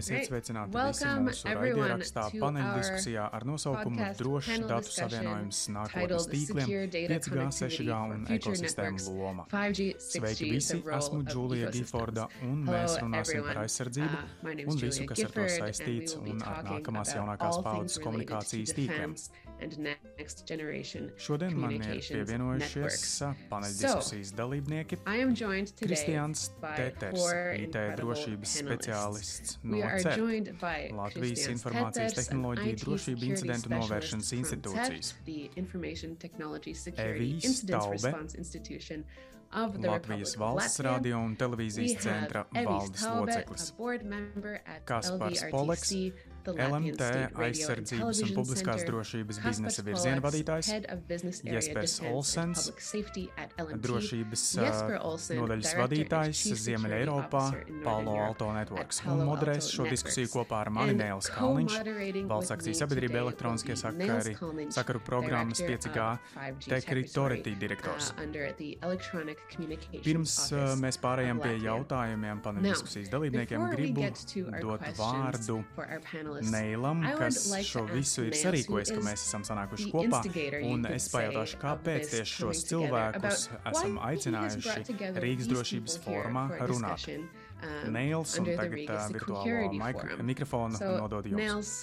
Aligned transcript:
Esiet 0.00 0.28
sveicināti 0.28 0.76
visi 0.76 1.10
mūsu 1.26 1.54
raidierakstā 1.60 2.26
paneļdiskusijā 2.36 3.26
ar 3.38 3.48
nosaukumu 3.48 4.10
Drošs 4.20 4.64
datu 4.70 4.94
savienojums 4.94 5.62
nākotnes 5.76 6.28
tīkliem, 6.32 6.74
5G, 7.10 7.48
6G 7.60 8.00
un 8.16 8.26
ekosistēmu 8.36 9.16
loma. 9.18 9.46
Sveiki 9.50 10.52
visi, 10.54 10.80
esmu 11.00 11.22
Džulija 11.28 11.72
Giforda 11.74 12.28
un 12.46 12.64
mēs 12.68 12.98
runāsim 13.02 13.44
par 13.46 13.64
aizsardzību 13.64 14.10
Uh, 14.10 14.50
un 14.66 14.78
visu, 14.78 15.04
kas 15.08 15.22
ar 15.26 15.32
to 15.34 15.44
saistīts 15.52 16.16
un 16.18 16.42
ar 16.46 16.64
nākamās 16.66 17.14
jaunākās 17.16 17.60
paudzes 17.64 18.00
komunikācijas 18.04 18.74
tīkliem. 18.76 19.14
Šodien 21.20 21.56
man 21.60 21.74
ir 21.76 21.82
pievienojušies 22.00 23.04
paneļdiskusijas 23.50 24.32
dalībnieki 24.38 24.98
Kristians 25.80 26.46
Teters, 26.62 27.26
IT 27.60 27.76
drošības 28.00 28.54
speciālists 28.62 29.58
no 29.62 29.82
CERT, 30.04 30.52
Latvijas 30.96 31.46
informācijas 31.52 32.16
tehnoloģiju 32.20 32.80
drošību 32.84 33.28
incidentu 33.32 33.74
novēršanas 33.74 34.32
institūcijas, 34.38 35.14
Evijs 36.96 37.64
Taube, 37.68 38.14
Latvijas 39.82 40.36
valsts 40.38 40.78
radio 40.86 41.18
un 41.26 41.32
televīzijas 41.36 41.96
centra 42.04 42.44
valdes 42.54 43.02
loceklis, 43.02 43.72
Kaspars 44.86 45.42
Poleks, 45.50 45.90
LMT 46.48 47.08
aizsardzības 47.36 48.22
un 48.24 48.32
publiskās 48.36 48.84
drošības 48.88 49.40
biznesa 49.44 49.84
virziena 49.86 50.22
vadītājs, 50.24 50.70
Jespers 51.44 51.96
Olsens, 52.10 52.70
drošības 53.84 54.44
nodaļas 55.36 55.74
vadītājs 55.80 56.44
Ziemeļa 56.64 57.00
Eiropā, 57.02 57.44
Palo 57.84 58.16
Alto 58.24 58.50
Networks, 58.56 59.02
un 59.10 59.24
moderēs 59.28 59.70
šo 59.74 59.88
diskusiju 59.90 60.32
kopā 60.32 60.62
ar 60.64 60.72
mani 60.74 60.96
Nēls 60.98 61.30
Kalniņš, 61.34 61.78
valsts 62.30 62.54
akcijas 62.56 62.82
sabiedrība 62.84 63.20
elektroniskie 63.24 63.76
sakari, 63.78 64.36
sakaru 64.72 65.02
programmas 65.04 65.62
5G 65.64 66.08
Tekritority 66.66 67.56
direktors. 67.60 68.12
Pirms 70.04 70.36
uh, 70.54 70.72
mēs 70.80 70.98
pārējām 71.02 71.40
pie 71.42 71.54
jautājumiem 71.64 72.42
paneļdiskusijas 72.44 73.10
dalībniekiem, 73.12 73.66
gribu 73.74 74.08
dot 74.60 74.86
vārdu 74.98 75.60
Neilam, 76.50 77.02
kas 77.18 77.42
šo 77.66 77.84
visu 77.90 78.24
ir 78.28 78.36
sarīkojis, 78.38 78.92
ka 78.94 79.02
mēs 79.04 79.24
esam 79.26 79.44
sanākuši 79.46 79.90
kopā, 79.92 80.22
un 80.70 80.86
es 80.90 81.08
pajautāšu, 81.12 81.60
kāpēc 81.62 82.10
tieši 82.14 82.38
šos 82.44 82.64
cilvēkus 82.70 83.46
esam 83.72 84.00
aicinājuši 84.08 84.98
Rīgas 85.20 85.50
drošības 85.50 86.00
fórumā 86.06 86.46
runāt. 86.70 87.06
Neils, 87.92 88.38
un 88.40 88.48
tagad 88.48 88.88
uh, 88.88 89.06
virtuālo 89.12 90.24
mikrofonu 90.24 90.80
nododu 90.80 91.34
jums. 91.34 91.74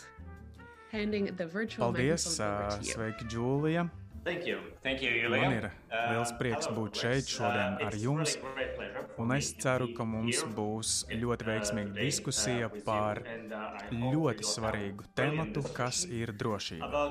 Paldies, 1.77 2.25
uh, 2.39 2.79
sveiki, 2.81 3.27
Džūlija! 3.29 3.85
Thank 4.27 4.45
you. 4.45 4.57
Man 5.31 5.53
ir 5.55 5.65
liels 6.11 6.33
prieks 6.39 6.67
būt 6.75 6.99
šeit 6.99 7.29
šodien 7.31 7.77
ar 7.85 7.95
jums, 7.95 8.33
un 9.23 9.31
es 9.35 9.53
ceru, 9.63 9.87
ka 9.95 10.03
mums 10.03 10.41
būs 10.57 10.97
ļoti 11.13 11.47
veiksmīga 11.47 11.95
diskusija 11.95 12.67
par 12.87 13.21
ļoti 13.93 14.49
svarīgu 14.51 15.07
tematu, 15.15 15.63
kas 15.79 16.03
ir 16.11 16.35
drošība. 16.35 17.07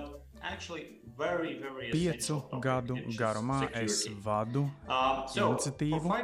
Piecu 1.93 2.37
gadu 2.61 2.99
garumā 3.17 3.63
es 3.81 4.03
vadu 4.27 4.67
iniciatīvu 4.85 6.19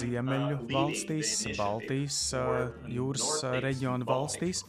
Ziemeļu 0.00 0.58
valstīs, 0.72 1.36
Baltijas 1.54 2.18
jūras 2.90 3.44
reģionu 3.62 4.08
valstīs, 4.10 4.64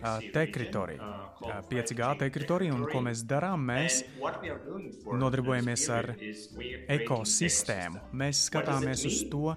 ā, 0.00 0.12
teritoriju, 0.34 1.08
5G 1.70 2.08
teritoriju, 2.22 2.76
un 2.76 2.86
ko 2.90 3.02
mēs 3.04 3.22
darām? 3.28 3.64
Mēs 3.70 4.00
nodarbojamies 5.22 5.86
ar 5.94 6.10
ekosistēmu. 6.96 8.04
Mēs 8.22 8.44
skatāmies 8.50 9.04
uz 9.08 9.20
to, 9.32 9.54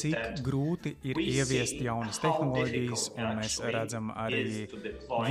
cik 0.00 0.42
grūti 0.46 0.96
ir 1.06 1.20
ieviest 1.22 1.80
jaunas 1.84 2.20
tehnoloģijas, 2.24 3.08
un 3.16 3.40
mēs 3.40 3.58
redzam 3.76 4.12
arī 4.16 4.66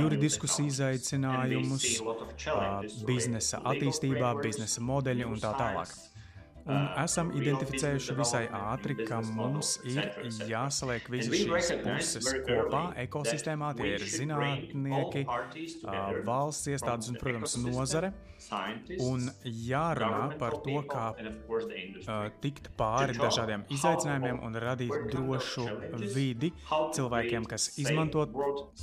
juridiskus 0.00 0.58
izaicinājumus 0.66 1.88
biznesa 3.06 3.62
attīstībā, 3.72 4.36
biznesa 4.42 4.84
modeļi 4.92 5.30
un 5.30 5.42
tā 5.42 5.56
tālāk. 5.58 5.96
Un 6.66 6.88
esam 6.98 7.28
identificējuši 7.36 8.14
visai 8.18 8.42
ātri, 8.58 8.96
ka 9.06 9.20
mums 9.22 9.76
ir 9.86 10.08
jāsaliek 10.50 11.06
visas 11.12 11.36
šīs 11.38 11.68
puses 11.84 12.30
kopā 12.48 12.82
ekosistēmā. 13.04 13.68
Tie 13.78 13.92
ir 13.94 14.06
zinātnieki, 14.10 15.22
ā, 15.30 16.00
valsts 16.26 16.72
iestādes 16.72 17.12
un, 17.12 17.20
protams, 17.22 17.54
nozare. 17.62 18.10
Un 19.02 19.26
jārunā 19.44 20.36
par 20.38 20.58
to, 20.64 20.76
kā 20.86 21.06
ā, 21.16 22.16
tikt 22.42 22.68
pāri 22.78 23.16
dažādiem 23.18 23.64
izaicinājumiem 23.74 24.40
un 24.46 24.58
radīt 24.62 24.94
drošu 25.10 25.66
vidi 26.14 26.52
cilvēkiem, 26.68 27.48
kas 27.50 27.68
izmanto 27.82 28.26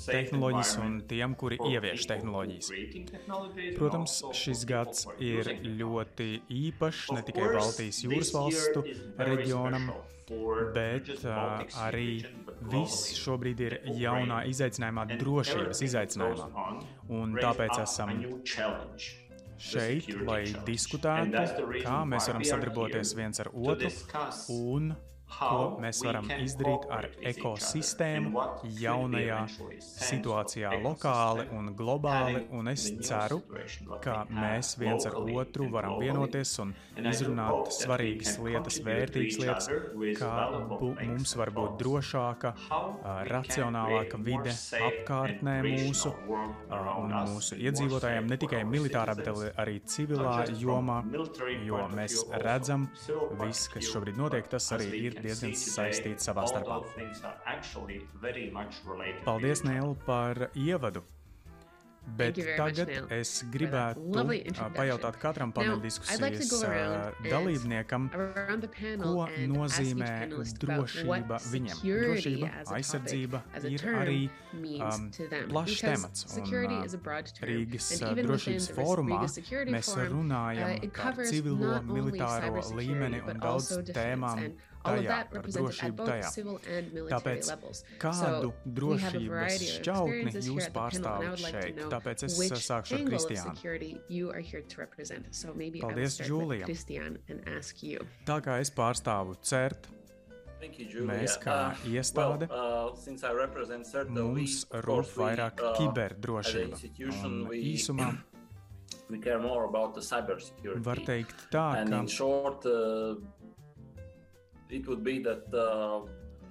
tehnoloģijas 0.06 0.74
un 0.84 0.98
tiem, 1.10 1.36
kuri 1.40 1.60
ievieš 1.70 2.08
tehnoloģijas. 2.12 2.72
Protams, 3.78 4.18
šis 4.44 4.66
gads 4.70 5.06
ir 5.24 5.54
ļoti 5.84 6.32
īpašs 6.64 7.14
ne 7.16 7.24
tikai 7.30 7.52
Baltijas 7.54 8.04
jūras 8.04 8.34
valstu 8.36 8.84
reģionam, 9.18 9.92
bet 10.74 11.10
uh, 11.24 11.64
arī 11.84 12.24
viss 12.72 13.14
šobrīd 13.20 13.64
ir 13.66 13.76
jaunā 14.00 14.44
izaicinājumā, 14.50 15.06
drošības 15.20 15.84
izaicinājumā. 15.88 16.68
Un 17.14 17.36
tāpēc 17.38 17.82
esam 17.84 18.14
šeit, 19.64 20.10
lai 20.28 20.44
diskutētu, 20.68 21.48
kā 21.84 21.98
mēs 22.10 22.30
varam 22.32 22.46
sadarboties 22.48 23.16
viens 23.18 23.44
ar 23.44 23.52
otru 23.54 23.92
un 24.54 24.94
ko 25.40 25.60
mēs 25.84 26.02
varam 26.06 26.30
izdarīt 26.38 26.88
ar 26.94 27.08
ekosistēmu 27.34 28.46
jaunajā 28.80 29.40
situācijā, 29.82 30.74
lokāli 30.84 31.48
un 31.58 31.72
globāli. 31.78 32.44
Un 32.54 32.70
es 32.72 32.86
ceru, 33.06 33.42
ka 34.04 34.24
mēs 34.30 34.76
viens 34.82 35.08
ar 35.10 35.18
otru 35.22 35.70
varam 35.74 35.98
vienoties 36.02 36.54
un 36.64 36.74
izrunāt 37.00 37.72
svarīgas 37.76 38.38
lietas, 38.44 38.80
vērtīgas 38.86 39.40
lietas, 39.42 39.70
kā 40.20 40.34
mums 41.04 41.36
var 41.40 41.54
būt 41.56 41.78
drošāka, 41.82 42.54
racionālāka 43.30 44.20
vide 44.24 44.54
apkārtnē 44.90 45.58
mūsu 45.66 46.14
un 46.34 47.16
mūsu 47.34 47.58
iedzīvotājiem, 47.62 48.30
ne 48.30 48.40
tikai 48.42 48.64
militārā, 48.68 49.16
bet 49.18 49.32
arī 49.60 49.80
civilā 49.90 50.36
jomā, 50.60 51.02
jo 51.66 51.82
mēs 51.94 52.20
redzam, 52.44 52.88
viss, 53.42 53.70
kas 53.74 53.90
šobrīd 53.90 54.20
notiek, 54.20 54.48
tas 54.52 54.70
arī 54.76 54.90
ir 55.08 55.20
diezgan 55.24 55.58
saistīts 55.58 56.30
savā 56.30 56.46
starpā. 56.52 56.80
Paldies, 59.26 59.66
Nēl, 59.68 59.98
par 60.08 60.48
ievadu! 60.54 61.04
Bet 62.06 62.38
much, 62.38 62.48
tagad 62.58 62.88
Neil, 62.92 63.06
es 63.16 63.30
gribētu 63.50 64.02
introduction. 64.04 64.74
pajautāt 64.76 65.18
katram 65.22 65.54
I'd 65.56 65.56
like 65.56 65.70
to 65.72 65.80
paneļdiskusijas 65.80 66.50
go 66.52 66.58
ā, 66.60 66.68
around 66.68 67.16
and 67.24 67.30
dalībniekam, 67.32 68.08
around 68.14 68.62
the 68.62 68.68
panel 68.68 69.14
ko 69.16 69.22
and 69.24 69.38
each 69.38 69.54
nozīmē 69.54 70.10
drošība 70.60 71.40
viņam. 71.54 71.80
Drošība, 71.80 72.50
aizsardzība 72.76 73.42
ir 73.72 73.86
arī 74.02 74.20
um, 74.60 75.08
plašs 75.50 75.86
temats. 75.88 76.28
Un, 76.28 76.52
term. 77.40 77.50
Rīgas 77.50 77.90
even 78.02 78.28
drošības 78.28 78.70
fórumā 78.76 79.24
mēs 79.72 79.96
runājam 80.12 80.76
uh, 80.76 80.92
par 81.00 81.24
civilo, 81.24 81.80
militāro 81.88 82.68
līmeni 82.76 83.24
un 83.24 83.42
daudz 83.48 83.80
tēmām 83.90 84.52
tajā, 84.84 85.08
that 85.08 85.30
par 85.32 85.38
represented 85.40 85.70
at 85.70 85.74
drošību 85.74 85.96
both 85.96 86.10
tajā. 86.10 86.30
civil 86.34 86.60
and 86.78 86.94
military 86.94 87.22
Tāpēc 87.22 87.48
levels. 87.50 87.84
kādu 88.00 88.14
So 88.14 88.54
we 88.76 88.98
have 88.98 89.16
a 89.16 89.18
drošības 89.20 89.30
variety 89.30 89.68
of 89.70 89.82
šķautni 89.84 90.34
jūs 90.50 90.70
pārstāvat 90.78 91.30
would 91.30 91.40
like 91.42 91.54
to 91.54 91.68
šeit? 91.68 91.76
know 91.78 91.90
Tāpēc 91.90 92.24
es 92.24 92.38
which 92.40 92.52
sākšu 92.68 92.94
ar 92.94 93.00
angle 93.00 93.16
of 93.16 93.22
Kristiānu. 93.24 93.56
security 93.56 93.92
you 94.10 94.32
are 94.32 94.40
here 94.40 94.62
to 94.62 94.78
represent. 94.82 95.26
So 95.36 95.54
maybe 95.54 95.82
I 95.82 95.86
will 95.86 95.94
Paldies, 95.96 96.12
start 96.20 96.28
Julia. 96.30 96.58
with 96.60 96.66
Christian 96.66 97.18
and 97.30 97.48
ask 97.48 97.82
you. 97.84 98.00
Tā 98.26 98.42
kā 98.42 98.60
es 98.60 98.70
pārstāvu 98.72 99.36
CERT, 99.42 99.88
Thank 100.64 100.80
you, 100.80 100.86
Julia. 100.88 101.08
Mēs 101.20 101.34
kā 101.44 101.56
Uh, 101.74 101.90
iestāde, 101.92 102.48
well, 102.50 102.92
uh, 102.92 102.96
since 102.96 103.22
I 103.26 103.34
represent 103.34 103.86
CERTA, 103.86 104.10
mums 104.16 104.66
rūp 104.72 105.10
vairāk 105.20 105.60
uh, 105.60 105.74
kiberdrošība. 105.76 106.80
Un 107.26 107.48
we, 107.50 107.58
īsumā 107.76 108.08
we 109.10 109.20
care 109.20 109.40
more 109.40 109.66
about 109.66 109.94
the 109.94 110.00
cybersecurity. 110.00 110.80
var 110.86 110.96
teikt 111.04 111.36
tā, 111.52 111.66
and 111.82 111.90
ka 111.90 112.00
in 112.00 112.08
short, 112.08 112.66
uh, 112.66 113.16
it 114.74 114.88
would 114.88 115.04
be 115.04 115.20
that 115.24 115.46
uh, 115.54 116.02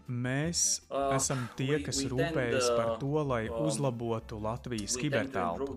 mēs 0.08 0.82
Uh, 0.90 1.14
esam 1.16 1.48
tie, 1.56 1.76
we- 1.76 1.82
kas 1.82 2.02
we 2.02 2.08
rūpējas 2.10 2.66
tend, 2.68 2.76
par 2.76 2.88
uh, 2.94 2.98
to, 2.98 3.12
lai 3.24 3.48
um, 3.48 3.66
uzlabotu 3.66 4.40
Latvijas 4.42 4.96
we 4.96 5.02
kibertelpu. 5.02 5.76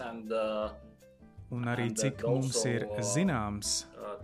and 0.00 0.32
uh, 0.32 0.70
Un 1.52 1.64
arī 1.66 1.88
uh, 1.90 1.94
cik 1.94 2.22
mums 2.26 2.54
also, 2.56 2.68
ir 2.68 2.84
uh, 2.86 3.00
zināms, 3.02 3.86
uh, 3.98 4.16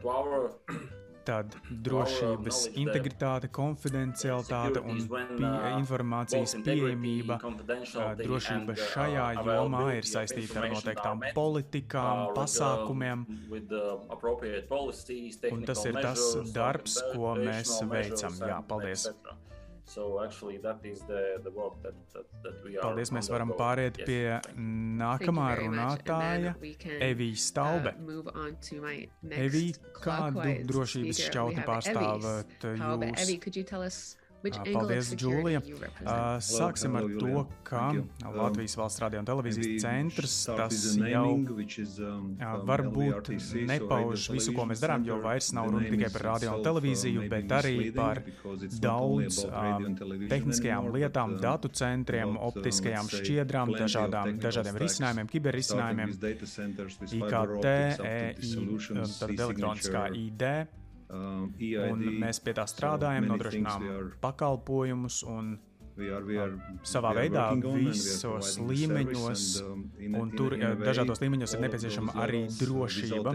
tad 1.26 1.56
drošības 1.86 2.60
integritāte, 2.78 3.50
konfidencialitāte 3.54 4.82
un 4.82 5.00
pie, 5.10 5.50
informācijas 5.76 6.56
pieejamība, 6.66 7.38
drošība 8.22 8.76
šajā 8.80 9.26
jomā 9.46 9.84
ir 9.98 10.08
saistīta 10.08 10.62
ar 10.62 10.68
noteiktām 10.74 11.24
politikām, 11.36 12.30
pasākumiem. 12.36 13.26
Un 15.52 15.66
tas 15.66 15.84
ir 15.88 16.00
tas 16.00 16.28
darbs, 16.54 17.00
ko 17.14 17.34
mēs 17.40 17.80
veicam. 17.90 18.40
Jā, 18.46 18.62
paldies! 18.70 19.10
So 19.86 20.20
actually, 20.22 20.58
that 20.58 20.80
is 20.82 21.00
the, 21.02 21.38
the 21.44 21.50
work 21.50 21.80
that, 21.84 21.94
that, 22.12 22.26
that 22.42 22.64
we 22.64 22.76
are 22.76 22.82
Paldies, 22.82 23.12
mēs 23.14 23.28
varam 23.30 23.52
pāriet 23.54 24.00
pie 24.02 24.34
nākamā 24.58 25.46
runātāja, 25.60 26.56
Evija 27.06 27.38
Staube. 27.38 27.94
Uh, 27.94 28.50
Evija, 29.30 29.78
kādu 30.02 30.56
drošības 30.72 31.22
šķautni 31.28 31.66
pārstāvat 31.70 32.66
jūs? 32.66 34.00
Paldies, 34.44 35.10
Džūlija. 35.16 35.60
Sāksim 36.44 36.96
ar 36.98 37.06
to, 37.18 37.42
ka 37.66 37.88
Latvijas 38.36 38.76
valsts 38.78 39.02
radio 39.02 39.22
un 39.22 39.28
televīzijas 39.28 39.82
centrs 39.82 40.36
tas 40.46 40.82
jau 41.00 41.24
um, 41.34 42.28
varbūt 42.68 43.32
nepauž 43.70 44.28
visu, 44.34 44.54
ko 44.56 44.68
mēs 44.70 44.82
darām, 44.84 45.06
jo 45.08 45.18
vairs 45.24 45.50
nav 45.56 45.70
runa 45.72 45.90
tikai 45.90 46.12
par 46.14 46.26
radio 46.30 46.54
un 46.56 46.64
televīziju, 46.66 47.26
bet 47.32 47.56
arī 47.58 47.74
par 47.96 48.22
daudz 48.84 49.42
tehniskajām 50.30 50.90
lietām, 50.94 51.36
datu 51.42 51.72
centriem, 51.72 52.36
optiskajām 52.50 53.10
šķiedrām, 53.12 53.74
dažādām, 53.76 54.36
dažādiem 54.42 54.80
risinājumiem, 54.84 55.30
kiberrisinājumiem, 55.32 56.16
IKT, 57.20 57.70
EI, 58.06 58.34
tad 59.20 59.46
elektroniskā 59.48 60.08
ID. 60.14 60.50
Um, 61.06 61.52
un 61.86 62.04
mēs 62.18 62.42
pie 62.42 62.56
tā 62.56 62.66
strādājam, 62.66 63.28
nodrošinām 63.30 64.12
pakalpojumus 64.22 65.22
un 65.30 65.56
We 65.96 66.10
are, 66.12 66.20
we 66.28 66.36
are, 66.36 66.52
savā 66.84 67.14
veidā 67.16 67.46
visos 67.56 68.50
līmeņos, 68.60 69.44
um, 69.64 69.84
un 70.20 70.32
tur 70.36 70.52
dažādos 70.76 71.22
līmeņos 71.22 71.54
ir 71.56 71.62
nepieciešama 71.64 72.16
arī 72.20 72.42
drošība 72.52 73.32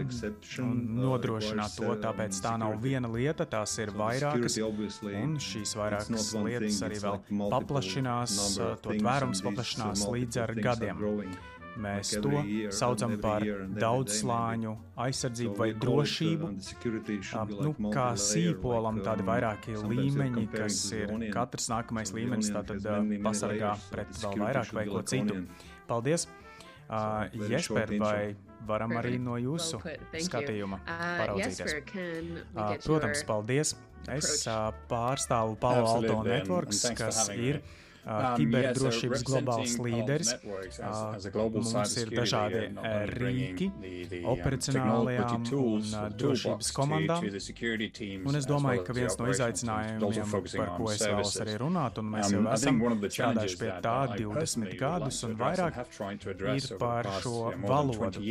un 0.62 0.76
nodrošināt 1.00 1.74
to, 1.80 1.90
tāpēc 2.04 2.38
tā 2.44 2.54
nav 2.62 2.76
viena 2.84 3.10
lieta, 3.10 3.48
tās 3.50 3.74
ir 3.82 3.90
vairākas, 3.98 4.60
un 4.62 5.34
šīs 5.42 5.74
vairākas 5.80 6.30
lietas 6.38 6.78
arī 6.86 7.02
vēl 7.02 7.50
paplašinās, 7.50 8.38
to 8.86 8.94
tvērums 8.94 9.42
paplašinās 9.42 10.06
līdz 10.14 10.44
ar 10.46 10.54
gadiem. 10.68 11.02
Mēs 11.80 12.12
to 12.20 12.42
saucam 12.74 13.14
par 13.22 13.44
daudzslāņu 13.80 14.74
aizsardzību 15.00 15.54
vai 15.56 15.70
drošību. 15.84 16.50
Nu, 17.62 17.72
kā 17.94 18.10
sīpolam, 18.20 19.00
tādi 19.06 19.26
vairāki 19.26 19.76
līmeņi, 19.80 20.46
kas 20.52 20.84
ir 20.96 21.14
katrs 21.32 21.70
nākamais 21.72 22.12
līmenis, 22.16 22.52
tātad 22.52 22.84
pasargā 23.24 23.74
pret 23.90 24.12
vēl 24.20 24.40
vairāk 24.44 24.72
vai 24.76 24.86
ko 24.90 25.04
citu. 25.14 25.42
Paldies! 25.88 26.28
Uh, 26.92 27.30
Jesper, 27.48 27.88
vai 27.96 28.34
varam 28.68 28.92
arī 29.00 29.14
no 29.16 29.38
jūsu 29.40 29.78
skatījuma 30.26 30.82
paraudzīties? 30.84 31.78
Uh, 32.52 32.74
protams, 32.84 33.22
paldies! 33.24 33.72
Es 34.12 34.42
uh, 34.50 34.74
pārstāvu 34.90 35.56
Palo 35.62 35.86
Alto 35.88 36.18
Networks, 36.26 36.82
kas 36.98 37.30
ir 37.32 37.62
uh, 37.62 37.78
kiberdrošības 38.02 39.22
globāls 39.26 39.76
līderis. 39.82 40.32
Uh, 40.82 41.38
mums 41.54 41.96
ir 42.00 42.10
dažādi 42.12 42.62
uh, 42.72 42.86
rīki 43.12 43.68
operacionālajām 44.32 45.46
un 45.54 45.86
uh, 45.86 46.08
drošības 46.18 46.72
komandām. 46.76 47.28
Un 48.26 48.38
es 48.38 48.48
domāju, 48.48 48.84
ka 48.86 48.96
viens 48.96 49.18
no 49.20 49.28
izaicinājumiem, 49.30 50.34
par 50.56 50.74
ko 50.78 50.90
es 50.92 51.04
vēlos 51.06 51.36
arī 51.44 51.56
runāt, 51.62 52.00
un 52.02 52.10
mēs 52.16 52.34
jau 52.34 52.42
esam 52.56 52.82
strādājuši 52.82 53.60
pie 53.62 53.70
tā 53.86 53.96
20 54.16 54.76
gadus 54.80 55.22
un 55.28 55.36
vairāk, 55.38 55.80
ir 56.56 56.68
par 56.82 57.10
šo 57.22 57.52
valodu. 57.62 58.24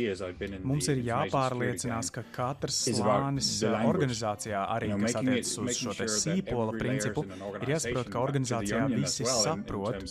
Mums 0.68 0.90
ir 0.92 1.02
jāpārliecinās, 1.06 2.12
ka 2.12 2.26
katrs 2.34 2.82
slānis 2.90 3.50
organizācijā, 3.64 4.66
arī 4.76 4.92
kas 5.06 5.18
attiecas 5.22 5.56
uz 5.62 5.80
šo 5.80 5.96
te 5.96 6.08
sīpola 6.12 6.76
principu, 6.76 7.24
ir 7.62 7.74
jāsaprot, 7.76 8.12
ka 8.12 8.22
organizācijā 8.22 8.84
visi 8.92 9.24
saprot, 9.28 9.61
saprot, 9.62 10.04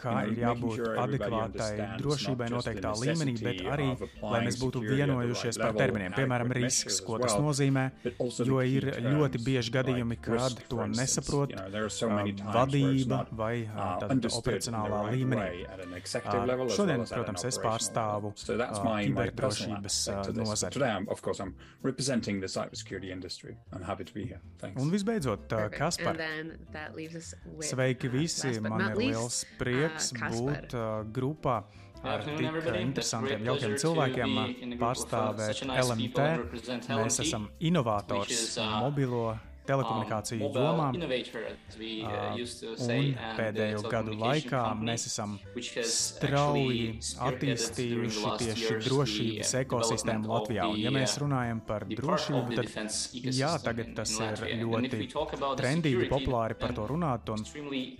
kā 0.00 0.14
ir 0.30 0.40
jābūt 0.44 0.80
adekvātai 1.00 1.70
drošībai 2.00 2.48
noteiktā 2.52 2.92
līmenī, 3.00 3.34
bet 3.42 3.62
arī, 3.74 3.88
lai 4.22 4.40
mēs 4.46 4.58
būtu 4.60 4.82
vienojušies 4.84 5.58
par 5.60 5.76
terminiem, 5.78 6.14
piemēram, 6.16 6.52
risks, 6.56 7.00
ko 7.04 7.18
tas 7.22 7.36
nozīmē, 7.40 7.84
jo 8.46 8.60
ir 8.64 8.88
ļoti 9.06 9.42
bieži 9.44 9.74
gadījumi, 9.74 10.18
kad 10.22 10.58
to 10.70 10.86
nesaprot 10.90 11.54
vadība 12.54 13.22
vai 13.36 13.54
operacionālā 14.40 15.00
līmenī. 15.14 15.48
Šodien, 16.74 17.04
protams, 17.10 17.46
es 17.48 17.58
pārstāvu 17.62 18.34
kiberdrošības 18.36 20.00
nozari. 20.36 20.74
Un 24.80 24.90
visbeidzot, 24.92 25.54
Kaspar, 25.74 26.20
sveiki 27.64 28.10
visi! 28.12 28.49
Man 28.64 28.86
ir 28.88 28.98
liels 28.98 29.44
prieks 29.60 30.10
uh, 30.16 30.24
būt 30.32 30.74
uh, 30.74 30.88
grupā 31.18 31.60
ar 32.00 32.24
tik 32.24 32.40
interesantiem, 32.80 33.44
jaukiem 33.44 33.76
cilvēkiem, 33.82 34.36
pārstāvēt 34.80 35.62
LMT. 35.68 36.28
Mēs 36.88 37.20
esam 37.26 37.50
inovators 37.60 38.56
uh, 38.56 38.78
mobilo 38.80 39.24
telekomunikāciju 39.68 40.46
uh, 40.46 40.56
jomā. 40.56 40.88
Uh, 40.90 42.40
un 42.86 43.10
pēdējo 43.38 43.82
gadu 43.90 44.16
laikā 44.20 44.62
mēs 44.80 45.06
esam 45.10 45.36
strauji 45.90 46.96
attīstījuši 47.28 48.34
tieši 48.42 48.80
drošības 48.86 49.54
ekosistēmu 49.62 50.32
Latvijā. 50.32 50.68
Un, 50.72 50.80
ja 50.82 50.94
mēs 50.94 51.16
runājam 51.22 51.62
par 51.66 51.86
drošību, 51.90 52.58
tad 52.58 53.32
jā, 53.36 53.54
tagad 53.64 53.94
tas 54.00 54.16
ir 54.18 54.44
ļoti 54.64 55.08
trendīgi, 55.60 56.10
populāri 56.10 56.58
par 56.60 56.76
to 56.76 56.88
runāt. 56.90 57.32
Un 57.34 57.46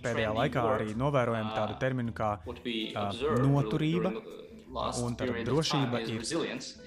pēdējā 0.03 0.35
laikā 0.37 0.67
arī 0.75 0.95
novērojam 0.97 1.51
tādu 1.55 1.79
terminu 1.81 2.15
kā 2.15 2.35
uh, 2.41 3.11
noturība 3.41 4.15
un 5.01 5.15
tā 5.19 5.27
drošība 5.45 6.01
ir. 6.07 6.23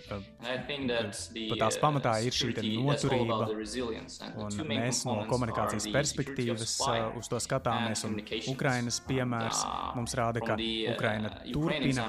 Pat 0.04 1.60
tās 1.60 1.78
pamatā 1.80 2.12
ir 2.26 2.34
šī 2.36 2.52
noturība, 2.84 3.46
un 4.44 4.58
mēs 4.68 5.02
no 5.08 5.16
komunikācijas 5.30 5.86
perspektīvas 5.94 6.74
uh, 6.84 7.16
uz 7.18 7.30
to 7.32 7.40
skatāmies. 7.40 8.04
Ukrainas 8.52 9.00
piemērs 9.06 9.62
mums 9.96 10.16
rāda, 10.18 10.42
ka 10.44 10.58
Ukraina 10.92 11.32
turpina 11.48 12.08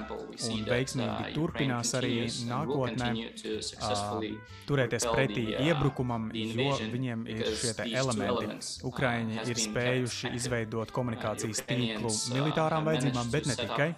un 0.50 0.66
veiksmīgi 0.68 1.32
turpinās 1.38 1.94
arī 2.00 2.26
nākotnē 2.50 3.12
uh, 3.16 4.28
turēties 4.68 5.08
pretī 5.08 5.46
iebrukumam, 5.56 6.28
jo 6.36 6.76
viņiem 6.92 7.26
ir 7.32 7.52
šie 7.62 7.88
elementi. 7.96 8.60
Ukraiņi 8.92 9.40
ir 9.46 9.64
spējuši 9.66 10.34
izveidot 10.36 10.92
komunikācijas 10.96 11.64
tīklu 11.68 12.12
militārām 12.36 12.92
vajadzībām, 12.92 13.32
bet 13.32 13.50
ne 13.50 13.60
tikai 13.64 13.90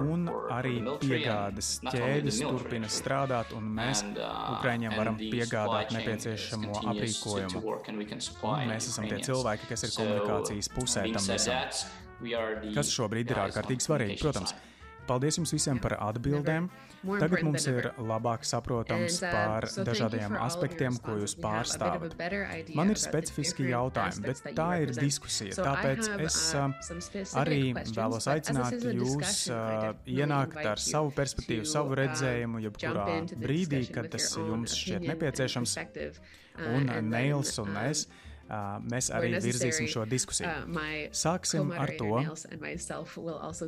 un 0.00 0.26
arī 0.52 0.74
piegādes 1.02 1.70
ķēdes 1.86 2.40
turpina 2.44 2.90
strādāt, 2.92 3.52
un 3.56 3.68
mēs 3.76 4.04
uh, 4.06 4.56
Ukraiņiem 4.56 4.96
varam 4.96 5.18
piegādāt 5.20 5.92
nepieciešamo 5.96 6.82
aprīkojumu. 6.92 7.62
Un 7.62 8.66
mēs 8.72 8.90
esam 8.92 9.08
tie 9.10 9.20
cilvēki, 9.28 9.70
kas 9.72 9.86
ir 9.88 9.94
komunikācijas 9.96 10.72
pusē 10.76 11.06
tam 11.12 11.30
visam. 11.32 12.74
Kas 12.76 12.92
šobrīd 12.94 13.32
ir 13.34 13.42
ārkārtīgi 13.48 13.88
svarīgi, 13.88 14.20
protams. 14.22 14.54
Paldies 15.06 15.38
jums 15.38 15.52
visiem 15.54 15.80
par 15.82 15.96
atbildēm. 15.98 16.68
Tagad 17.02 17.42
mums 17.42 17.64
ir 17.66 17.88
labāk 17.98 18.44
saprotams 18.46 19.16
uh, 19.24 19.32
par 19.34 19.66
dažādiem 19.88 20.36
aspektiem, 20.38 20.98
ko 21.02 21.16
jūs 21.18 21.34
pārstāvat. 21.42 22.14
Man 22.78 22.92
ir 22.94 23.00
specifiski 23.02 23.66
jautājumi, 23.72 24.22
bet 24.28 24.42
tā 24.54 24.68
ir 24.84 24.94
diskusija. 24.94 25.56
Tāpēc 25.58 26.12
es 26.22 26.38
uh, 26.54 26.70
uh, 26.70 27.24
arī 27.42 27.60
vēlos 27.74 28.28
aicināt 28.30 28.86
jūs 28.86 29.48
ienākt 30.06 30.60
ar 30.62 30.82
savu 30.82 31.10
perspektīvu, 31.16 31.66
savu 31.66 31.98
redzējumu, 31.98 32.62
jebkurā 32.68 33.08
brīdī, 33.34 33.82
kad 33.90 34.12
tas 34.14 34.30
jums 34.38 34.78
šķiet 34.78 35.08
nepieciešams. 35.10 35.78
Un 36.68 36.92
Neils 37.08 37.56
un 37.62 37.74
es 37.82 38.06
mēs 38.84 39.08
arī 39.14 39.32
virzīsim 39.40 39.88
šo 39.90 40.04
diskusiju. 40.08 40.48
Uh, 40.48 40.66
Sāksim 41.16 41.72
ar 41.72 41.92
to. 41.98 42.10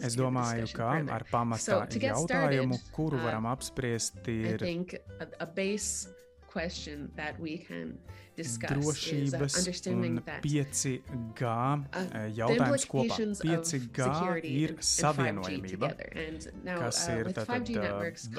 Es 0.01 0.19
domāju, 0.19 0.69
ka 0.77 0.91
ar 1.17 1.27
pamata 1.31 1.81
jautājumu, 1.89 2.81
kuru 2.95 3.23
varam 3.25 3.49
apspriest, 3.53 4.21
ir 4.29 4.65
drošības 8.37 9.57
un 9.93 10.19
5G 10.43 11.53
jautājums 12.37 12.87
kopā. 12.91 13.19
5G 13.45 14.09
ir 14.51 14.75
savienojamība, 14.85 15.91
kas 16.65 17.01
ir 17.15 17.31
tātad, 17.37 17.71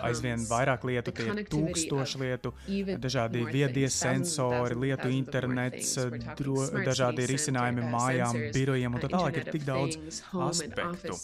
aizvien 0.06 0.46
vairāk 0.50 0.86
lietu, 0.90 1.14
tie 1.16 1.30
ir 1.32 1.44
tūkstoši 1.52 2.22
lietu, 2.24 2.54
dažādi 3.02 3.46
viedie 3.50 3.88
sensori, 3.94 4.78
lietu 4.86 5.12
internets, 5.14 5.96
dro, 6.40 6.58
dažādi 6.86 7.28
risinājumi 7.32 7.90
mājām, 7.94 8.42
birojiem 8.56 8.98
un 8.98 9.06
tā 9.06 9.12
tālāk 9.16 9.40
ir 9.42 9.52
tik 9.52 9.68
daudz 9.68 10.22
aspektu. 10.48 11.18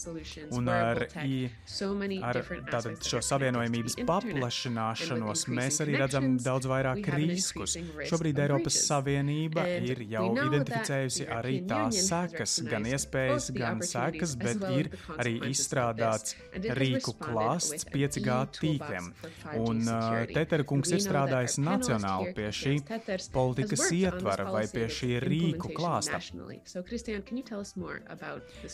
Un 0.56 0.70
ar, 0.72 1.04
ar 2.22 2.40
tātad 2.70 3.04
šo 3.06 3.22
savienojamības 3.24 3.98
paplašināšanos 4.08 5.46
mēs 5.52 5.80
arī 5.84 5.98
redzam 6.02 6.36
daudz 6.42 6.68
vairāk 6.70 7.12
riskus. 7.16 7.76
Šobrīd 8.08 8.38
Eiropas 8.62 8.78
Savienība 8.86 9.64
ir 9.82 10.00
jau 10.06 10.28
identificējusi 10.38 11.24
arī 11.34 11.56
tās 11.66 11.98
sekas, 12.06 12.54
gan 12.68 12.86
iespējas, 12.86 13.48
gan 13.56 13.82
sekas, 13.82 14.36
bet 14.38 14.62
ir 14.70 14.90
arī 15.16 15.32
izstrādāts 15.48 16.36
rīku 16.78 17.16
klāsts 17.18 17.88
5G 17.90 18.36
tīkliem. 18.60 19.10
Un 19.58 19.82
uh, 19.82 20.22
Tetera 20.30 20.66
kungs 20.68 20.94
ir 20.94 21.02
strādājis 21.02 21.58
nacionāli 21.58 22.30
pie 22.36 22.52
šī 22.54 22.76
politikas 23.34 23.88
ietvara 23.96 24.46
vai 24.54 24.68
pie 24.70 24.86
šī 24.86 25.18
rīku 25.26 25.74
klāsta. 25.74 26.22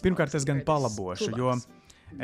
Pirmkārt, 0.05 0.37
es 0.37 0.49
gan 0.49 0.61
palabošu, 0.69 1.33
jo 1.39 1.57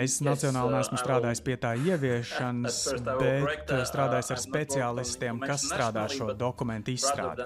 Es 0.00 0.16
nacionāli 0.24 0.72
uh, 0.72 0.76
neesmu 0.78 0.98
strādājis 0.98 1.42
pie 1.44 1.54
tā 1.60 1.74
ieviešanas, 1.78 2.78
bet 3.22 3.72
strādājis 3.90 4.30
ar 4.34 4.40
speciālistiem, 4.42 5.42
kas 5.44 5.66
strādā 5.68 6.06
šo 6.10 6.32
dokumentu 6.38 6.94
izstrādi. 6.94 7.44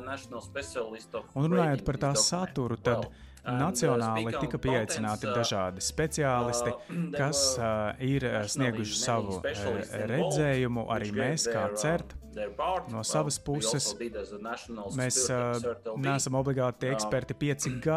Un 1.35 1.49
runājot 1.51 1.83
par 1.89 1.99
tā 2.07 2.13
saturu, 2.17 2.79
tad 2.79 3.09
nacionāli 3.49 4.33
tika 4.41 4.61
pieaicināti 4.61 5.29
dažādi 5.33 5.85
speciālisti, 5.85 6.75
kas 7.21 7.43
uh, 7.59 7.93
ir 8.05 8.27
snieguši 8.49 8.97
savu 8.99 9.43
redzējumu, 9.43 10.89
arī 10.95 11.13
mēs 11.17 11.49
kā 11.51 11.69
CERT. 11.79 12.17
No 12.93 13.03
savas 13.03 13.39
puses 13.43 13.91
mēs 14.95 15.25
uh, 15.33 15.59
neesam 15.99 16.39
obligāti 16.39 16.93
eksperti 16.93 17.35
5G, 17.43 17.97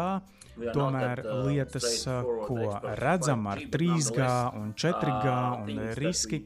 Tomēr 0.52 1.22
lietas, 1.46 1.86
ko 2.46 2.74
redzam 3.00 3.46
ar 3.48 3.62
3G 3.72 4.26
un 4.58 4.74
4G 4.76 5.36
un 5.62 5.80
riski, 5.96 6.42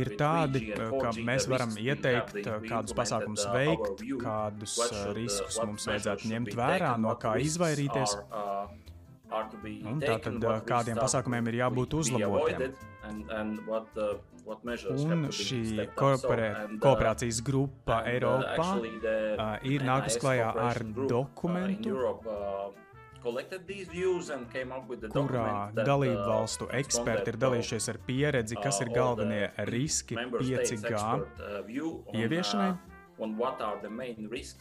ir 0.00 0.12
tādi, 0.20 0.62
ka 0.72 1.12
mēs 1.18 1.48
varam 1.52 1.74
ieteikt, 1.80 2.40
kādus 2.64 2.96
pasākumus 2.96 3.44
veikt, 3.52 4.04
kādus 4.22 4.78
riskus 5.16 5.60
mums 5.62 5.88
vajadzētu 5.90 6.32
ņemt 6.32 6.56
vērā, 6.58 6.94
no 7.00 7.14
kā 7.20 7.36
izvairīties. 7.44 8.16
Un 9.90 10.00
tātad 10.02 10.44
kādiem 10.68 11.00
pasākumiem 11.00 11.50
ir 11.50 11.60
jābūt 11.64 11.98
uzlabotiem. 12.00 12.72
Un 14.44 15.26
šī 15.32 15.86
korporē, 15.96 16.48
kooperācijas 16.82 17.40
grupa 17.44 18.02
Eiropā 18.08 18.66
uh, 18.76 19.54
ir 19.64 19.84
nākus 19.86 20.18
klajā 20.20 20.50
ar 20.66 20.80
dokumentu, 21.08 21.94
kurā 25.14 25.46
dalību 25.78 26.26
valstu 26.28 26.68
eksperti 26.80 27.32
ir 27.32 27.38
dalījušies 27.46 27.88
ar 27.94 28.00
pieredzi, 28.08 28.58
kas 28.60 28.82
ir 28.84 28.92
galvenie 28.92 29.48
riski 29.70 30.18
5G 30.18 30.92
ieviešanai. 32.20 32.74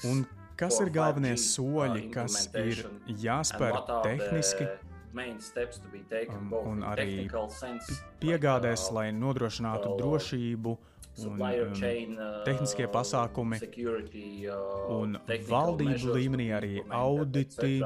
un 0.08 0.24
kas 0.56 0.80
ir 0.80 0.94
galvenie 0.96 1.36
soļi, 1.36 2.08
kas 2.13 2.48
ir 2.56 2.86
jāspēr 3.25 3.80
tehniski 4.06 4.70
um, 5.13 6.53
un 6.63 6.84
arī 6.88 7.27
piegādēs, 8.24 8.88
lai 8.96 9.12
nodrošinātu 9.15 9.98
drošību 10.00 10.77
un 11.24 11.43
um, 11.43 11.75
tehniskie 12.48 12.88
pasākumi 12.89 13.60
un 14.93 15.20
valdību 15.50 16.17
līmenī 16.17 16.50
arī 16.58 16.74
auditi 16.89 17.77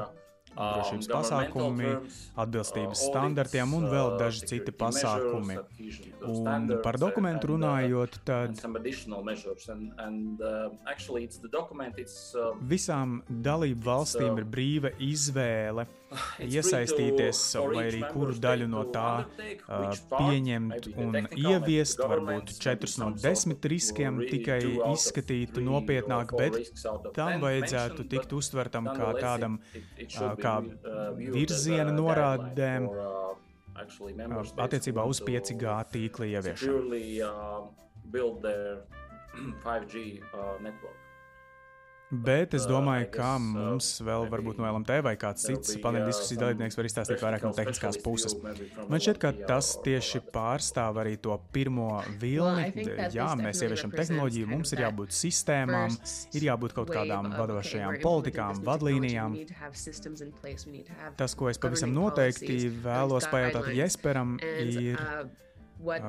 drošības 0.58 1.08
pasākumi, 1.12 1.90
atbilstības 2.42 3.04
standartiem 3.08 3.74
un 3.78 3.86
vēl 3.92 4.14
daži 4.18 4.48
citi 4.52 4.74
pasākumi. 4.74 5.58
Un 6.28 6.72
par 6.84 6.98
dokumentu 7.00 7.52
runājot, 7.52 8.18
tad 8.26 8.58
visām 12.72 13.20
dalību 13.28 13.88
valstīm 13.90 14.42
ir 14.42 14.48
brīva 14.56 14.94
izvēle 14.98 15.86
iesaistīties 16.42 17.40
vai 17.68 17.84
arī 17.88 18.00
kuru 18.12 18.34
daļu 18.40 18.68
no 18.70 18.84
tā 18.92 19.08
uh, 19.24 19.96
pieņemt 20.12 20.88
un 20.96 21.18
ieviest, 21.36 22.00
varbūt 22.00 22.54
četrus 22.62 22.96
no 23.02 23.10
desmit 23.16 23.64
riskiem 23.72 24.22
tikai 24.24 24.60
izskatīt 24.92 25.58
nopietnāk, 25.64 26.34
bet 26.38 26.72
tam 27.16 27.42
vajadzētu 27.44 28.06
tikt 28.12 28.32
uztvertam 28.38 28.88
kā 28.92 29.10
tādam, 29.20 29.58
uh, 29.60 30.32
kā 30.40 30.54
virziena 31.18 31.92
norādēm 31.94 32.88
attiecībā 34.58 35.04
uz 35.06 35.22
5G 35.26 35.76
tīkla 35.92 36.32
ieviešanu. 36.34 37.04
5G 39.64 39.94
uh, 40.32 40.56
network. 40.64 41.07
Bet 42.08 42.54
es 42.56 42.64
domāju, 42.64 43.10
ka 43.12 43.34
mums 43.42 43.98
vēl 44.00 44.24
varbūt 44.32 44.56
no 44.60 44.64
LMT 44.70 45.02
vai 45.04 45.12
kāds 45.20 45.44
cits 45.44 45.74
paneļa 45.82 46.06
diskusijas 46.08 46.40
dalībnieks 46.40 46.78
var 46.78 46.86
izstāstīt 46.88 47.20
vairāk 47.20 47.42
no 47.44 47.50
tehniskās 47.56 47.98
puses. 48.00 48.36
Man 48.88 49.02
šķiet, 49.04 49.18
ka 49.20 49.32
tas 49.50 49.74
tieši 49.84 50.22
pārstāv 50.32 51.02
arī 51.02 51.18
to 51.20 51.36
pirmo 51.52 51.90
vilni. 52.22 52.86
Jā, 53.12 53.28
mēs 53.36 53.60
ieviešam 53.66 53.92
tehnoloģiju, 53.92 54.48
mums 54.48 54.72
ir 54.72 54.86
jābūt 54.86 55.12
sistēmām, 55.18 55.98
ir 56.32 56.48
jābūt 56.48 56.76
kaut 56.78 56.92
kādām 56.96 57.28
vadošajām 57.36 58.00
politikām, 58.04 58.62
vadlīnijām. 58.64 59.36
Tas, 61.20 61.36
ko 61.36 61.52
es 61.52 61.60
pavisam 61.60 61.92
noteikti 61.92 62.70
vēlos 62.88 63.28
pajautāt 63.28 63.68
Jesperam, 63.76 64.38
ir 64.40 65.04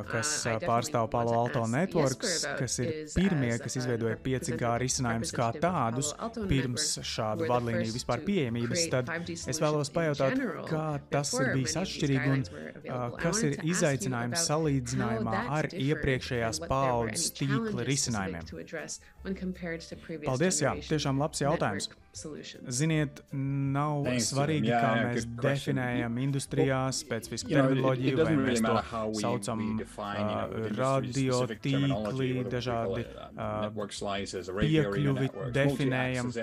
kas 0.10 0.32
pārstāv 0.64 1.10
Palo 1.14 1.36
Alto 1.38 1.66
Networks, 1.70 2.46
kas 2.60 2.80
ir 2.84 2.92
pirmie, 3.14 3.52
kas 3.62 3.78
izveidoja 3.80 4.18
5G 4.24 4.72
risinājumus 4.84 5.34
kā 5.36 5.50
tādus 5.62 6.12
pirms 6.50 6.88
šādu 7.06 7.50
vadlīniju 7.50 7.96
vispār 7.96 8.24
pieejamības, 8.26 8.86
tad 8.94 9.12
es 9.30 9.62
vēlos 9.62 9.94
pajautāt, 9.94 10.42
kā 10.70 10.86
tas 11.14 11.34
ir 11.38 11.54
bijis 11.54 11.78
atšķirīgi 11.84 12.34
un 12.34 13.16
kas 13.22 13.44
ir 13.46 13.58
izaicinājums 13.70 14.48
salīdzinājumā 14.50 15.46
ar 15.60 15.70
iepriekšējās 15.74 16.64
paaudzes 16.66 17.34
tīkla 17.38 17.86
risinājumiem. 17.88 18.46
Paldies, 20.26 20.62
jā, 20.64 20.76
tiešām 20.90 21.22
labs 21.22 21.46
jautājums. 21.46 21.92
Ziniet, 22.68 23.22
nav 23.32 24.02
Thanks 24.04 24.32
svarīgi, 24.32 24.72
yeah, 24.72 24.82
kā 24.82 24.92
mēs 25.06 25.28
definējam 25.44 26.16
industrijās 26.24 27.04
pēc 27.06 27.30
visu 27.30 27.50
terminoloģiju, 27.52 28.18
vai 28.18 28.34
mēs 28.40 28.64
to 28.66 28.74
saucam 29.22 29.62
uh, 29.78 29.86
radiotīkli, 30.74 32.32
dažādi 32.50 33.06
uh, 33.06 33.70
piekļuvi 34.58 35.30
definējam. 35.54 36.34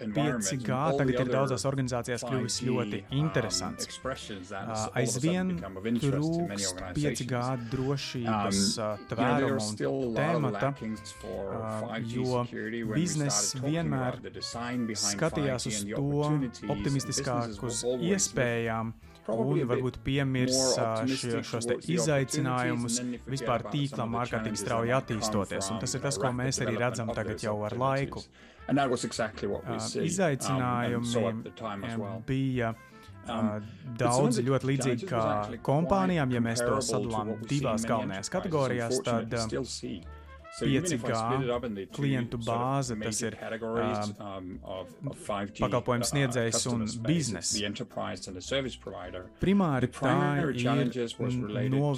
5G 0.00 0.76
tagad 0.96 1.10
ir 1.12 1.28
daudzās 1.28 1.66
organizācijās 1.68 2.22
kļuvis 2.24 2.54
ļoti 2.64 3.02
interesants. 3.20 4.00
Uh, 4.00 4.86
aizvien 4.96 5.52
trūkst 6.00 6.80
5G 6.96 7.42
drošības 7.74 8.62
uh, 8.80 9.04
tvēruma 9.12 9.68
un 9.68 10.16
temata, 10.16 10.72
uh, 10.72 11.92
jo 12.08 12.40
bizness 12.94 13.52
vienmēr 13.60 14.16
skatījās 15.14 15.68
uz 15.70 15.78
to 15.90 16.24
optimistiskāk 16.74 17.62
uz 17.66 17.84
iespējām. 18.10 18.92
Un 19.30 19.60
varbūt 19.68 20.00
piemirs 20.02 20.56
šos 21.46 21.68
izaicinājumus 21.86 22.96
vispār 23.30 23.62
tīklam 23.70 24.16
ārkārtīgi 24.24 24.58
strauji 24.58 24.90
attīstoties. 24.96 25.70
Un 25.70 25.78
tas 25.82 25.94
ir 25.94 26.02
tas, 26.02 26.18
ko 26.18 26.32
mēs 26.34 26.58
arī 26.64 26.74
redzam 26.80 27.08
tagad 27.14 27.38
jau 27.44 27.56
ar 27.68 27.74
laiku. 27.78 28.24
Izaicinājumi 30.10 31.06
bija 32.26 32.74
Uh, 33.28 33.60
daudz 34.00 34.38
ļoti 34.40 34.68
līdzīgi 34.70 35.06
kā 35.10 35.22
kompānijām, 35.66 36.30
ja 36.32 36.40
mēs 36.42 36.62
to 36.64 36.78
sadalām 36.82 37.34
divās 37.50 37.84
galvenajās 37.86 38.32
kategorijās, 38.32 38.96
tad 39.04 39.34
5G 40.60 41.86
klientu 41.94 42.40
bāze, 42.44 42.96
tas 43.00 43.20
ir 43.22 43.36
um, 43.40 44.50
pakalpojumu 45.60 46.04
uh, 46.04 46.10
sniedzējs 46.10 46.66
un 46.70 46.84
biznesa. 47.06 47.70
Primāri 49.40 49.90
tā 49.94 50.16
ir 50.44 51.72
no, 51.72 51.92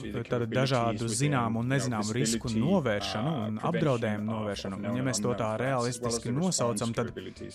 dažādu 0.52 1.08
zināmu 1.10 1.62
un 1.62 1.72
nezināmu 1.74 2.16
risku 2.16 2.52
novēršanu 2.54 3.34
un 3.46 3.60
apdraudējumu 3.70 4.28
novēršanu. 4.28 4.80
Un, 4.80 4.98
ja 4.98 5.06
mēs 5.06 5.22
to 5.24 5.34
tā 5.38 5.52
realistiski 5.60 6.32
nosaucam, 6.34 6.94
tad 6.96 7.12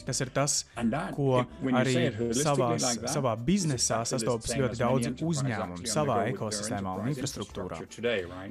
tas 0.07 0.23
ir 0.23 0.33
tas, 0.35 0.57
ko 1.15 1.43
arī 1.81 2.09
savās, 2.37 2.87
savā 3.11 3.35
biznesā 3.47 4.03
sastopas 4.07 4.55
ļoti 4.57 4.81
daudzi 4.81 5.13
uzņēmumi 5.27 5.89
savā 5.89 6.19
ekosistēmā 6.33 6.95
un 7.01 7.11
infrastruktūrā. 7.13 7.81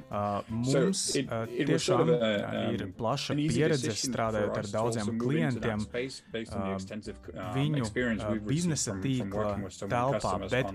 Uh, 0.07 0.41
mums 0.51 1.03
uh, 1.21 1.45
tiešām 1.47 2.11
uh, 2.13 2.46
ir 2.71 2.85
plaša 2.97 3.35
pieredze 3.37 3.93
strādājot 3.97 4.57
ar 4.61 4.69
daudziem 4.71 5.11
klientiem. 5.21 5.83
viņu 7.57 7.89
biznesa 8.47 8.95
tīkla 9.03 9.69
telpā, 9.87 10.33
bet 10.51 10.71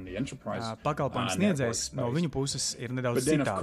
pakalpojums 0.84 1.36
sniedzējs 1.38 1.82
no 1.98 2.08
viņu 2.14 2.32
puses 2.34 2.72
ir 2.80 2.94
nedaudz 2.96 3.26
citādāk. 3.26 3.62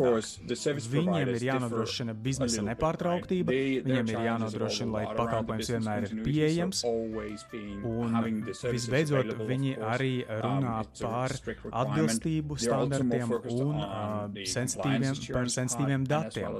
Viņiem 0.89 1.33
ir 1.35 1.45
jānodrošina 1.49 2.15
biznesa 2.17 2.63
nepārtrauktība, 2.65 3.53
viņiem 3.85 4.13
ir 4.13 4.23
jānodrošina, 4.27 4.91
lai 4.95 5.05
pakalpojums 5.17 5.71
vienmēr 5.75 6.07
ir 6.09 6.23
pieejams, 6.25 6.83
un 7.89 8.17
visbeidzot, 8.73 9.33
viņi 9.49 9.75
arī 9.89 10.13
runā 10.29 10.77
par 10.99 11.35
atbilstību 11.83 12.57
standartiem 12.59 13.33
un 13.49 13.75
uh, 13.79 14.39
sensitīviem, 14.49 15.19
par 15.33 15.51
sensitīviem 15.53 16.05
datiem. 16.09 16.57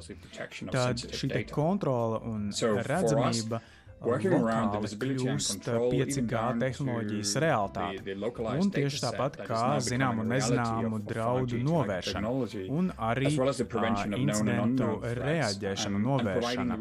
Tad 0.74 1.04
šī 1.20 1.29
kontrola 1.52 2.22
un 2.26 2.50
redzamība 2.54 3.62
lokāli 4.00 4.90
kļūst 5.00 5.68
5G 5.68 6.44
tehnoloģijas 6.62 7.34
realitāte. 7.44 8.16
Un 8.60 8.72
tieši 8.72 9.02
tāpat 9.04 9.40
kā 9.48 9.64
zināmu 9.84 10.24
un 10.24 10.32
nezināmu 10.34 11.00
draudu 11.08 11.60
novēršana 11.64 12.32
un 12.76 12.92
arī 13.10 13.32
incidentu 13.34 14.90
reaģēšana, 15.20 16.02
novēršana 16.06 16.80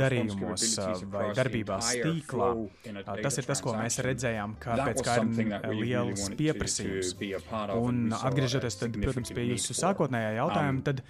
darījumos 0.00 0.66
vai 1.12 1.26
darbībās 1.36 1.92
tīklā. 1.98 2.50
Tas 3.22 3.40
ir 3.40 3.50
tas, 3.50 3.62
ko 3.64 3.76
mēs 3.76 4.00
redzējām, 4.06 4.56
kā 4.62 4.78
pēc 4.80 5.04
ir 5.04 5.68
liels 5.76 6.28
pieprasījums. 6.38 7.14
Un 7.76 8.14
atgriežoties, 8.16 8.80
tad, 8.80 8.96
protams, 9.02 9.34
pie 9.34 9.48
jūsu 9.52 9.76
sākotnējā 9.76 10.32
jautājuma, 10.38 10.84
tad 10.88 11.04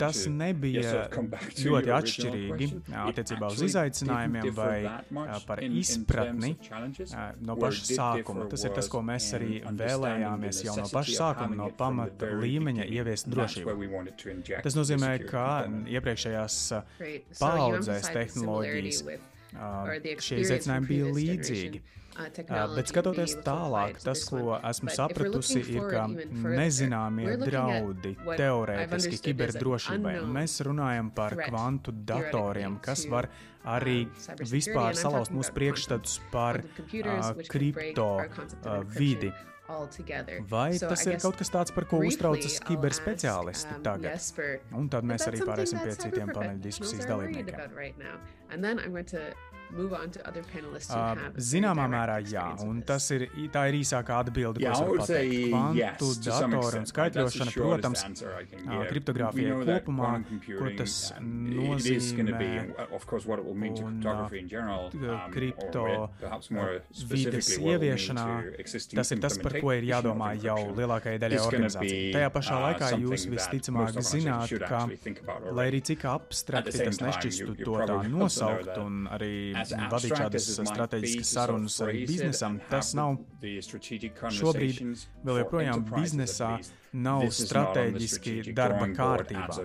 tas 0.00 0.24
nebija 0.32 1.06
ļoti 1.12 1.96
atšķirīgi 1.98 2.70
attiecībā 3.04 3.52
uz 3.52 3.64
izaicinājumu 3.68 3.97
izaicinājumiem 3.98 4.54
vai 4.54 5.40
par 5.46 5.62
izpratni 5.64 6.54
no 7.40 7.56
paša 7.58 7.86
sākuma. 7.88 8.46
Tas 8.50 8.64
ir 8.66 8.74
tas, 8.76 8.88
ko 8.90 9.02
mēs 9.04 9.30
arī 9.38 9.60
vēlējāmies 9.64 10.62
jau 10.66 10.76
no 10.78 10.86
paša 10.92 11.16
sākuma, 11.18 11.58
no 11.58 11.68
pamata 11.78 12.30
līmeņa 12.38 12.88
ieviest 12.98 13.30
drošību. 13.32 13.76
Tas 14.64 14.78
nozīmē, 14.78 15.12
ka 15.28 15.44
iepriekšējās 15.98 16.60
paudzēs 17.40 18.10
tehnoloģijas 18.14 19.04
šie 20.24 20.42
izaicinājumi 20.44 20.90
bija 20.92 21.14
līdzīgi. 21.16 21.84
Uh, 22.18 22.72
bet 22.74 22.90
skatoties 22.90 23.36
tālāk, 23.46 24.00
tas, 24.02 24.24
ko 24.26 24.56
esmu 24.56 24.90
sapratusi, 24.90 25.60
ir, 25.76 25.84
ka 25.92 26.06
nezināmie 26.34 27.36
draudi 27.38 28.16
teorētiski 28.26 29.20
kiberdrošībai. 29.28 30.16
Mēs 30.38 30.58
runājam 30.66 31.12
par 31.14 31.36
kvantu 31.38 31.94
datoriem, 32.08 32.80
kas 32.82 33.06
var 33.10 33.30
arī 33.68 34.00
vispār 34.50 34.98
salauzt 34.98 35.34
mūsu 35.34 35.54
priekšstatus 35.54 36.18
par 36.32 36.58
uh, 36.64 37.44
kripto 37.46 38.10
uh, 38.18 38.82
vidi. 38.98 39.30
Vai 40.48 40.78
tas 40.80 41.02
ir 41.04 41.18
kaut 41.20 41.36
kas 41.36 41.50
tāds, 41.52 41.72
par 41.76 41.84
ko 41.90 41.98
uztraucas 42.08 42.54
kiberspeciālisti 42.64 43.74
um, 43.76 43.82
tagad? 43.84 44.16
Un 44.72 44.88
tad 44.88 45.04
mēs 45.04 45.26
arī 45.28 45.42
pārēsim 45.44 45.82
pie 45.84 45.92
citiem 46.06 46.32
paneļa 46.32 46.62
diskusijas 46.64 47.04
dalībniekiem. 47.10 47.58
Uh, 49.68 51.18
zināmā 51.36 51.84
mērā 51.92 52.16
jā, 52.24 52.44
un 52.64 52.80
tas 52.88 53.04
ir, 53.12 53.26
tā 53.52 53.66
ir 53.68 53.76
īsākā 53.82 54.16
atbilde, 54.24 54.62
ko 54.62 54.70
es 54.70 54.80
varu 54.80 54.96
pateikt. 55.02 55.34
Kvantu 55.52 56.08
datoru 56.24 56.80
un 56.80 56.86
skaitļošana, 56.88 57.52
protams, 57.52 58.04
uh, 58.24 58.78
kriptogrāfijai 58.88 59.58
kopumā, 59.68 60.12
ko 60.48 60.70
tas 60.78 60.94
nozīmē, 61.20 62.48
un 63.84 64.00
uh, 64.08 65.26
kripto 65.36 65.84
vides 67.12 67.52
ieviešanā, 67.58 68.26
tas 68.96 69.12
ir 69.12 69.22
tas, 69.26 69.38
par 69.42 69.58
ko 69.60 69.76
ir 69.76 69.84
jādomā 69.90 70.32
jau 70.40 70.58
lielākajai 70.78 71.20
daļai 71.26 71.42
organizācijai. 71.44 72.08
Tajā 72.16 72.32
pašā 72.38 72.62
laikā 72.64 72.90
jūs 73.04 73.28
visticamāk 73.36 74.00
zināt, 74.00 74.56
ka, 74.64 74.86
lai 75.52 75.68
arī 75.74 75.84
cik 75.92 76.08
abstrakti 76.08 76.76
tas 76.80 77.04
nešķistu 77.04 77.52
to 77.60 77.78
tā 77.84 78.00
nosaukt, 78.16 78.74
un 78.80 79.04
arī 79.12 79.57
vadīt 79.92 80.14
šādas 80.18 80.48
strateģiskas 80.58 81.32
sarunas 81.36 81.78
ar 81.84 81.92
biznesam, 81.94 82.58
tas 82.70 82.94
nav 82.98 83.16
šobrīd 84.38 84.82
vēl 85.24 85.40
joprojām 85.42 85.84
biznesā 85.90 86.52
nav 86.98 87.24
strateģiski 87.34 88.52
darba 88.56 88.88
kārtībā. 88.96 89.56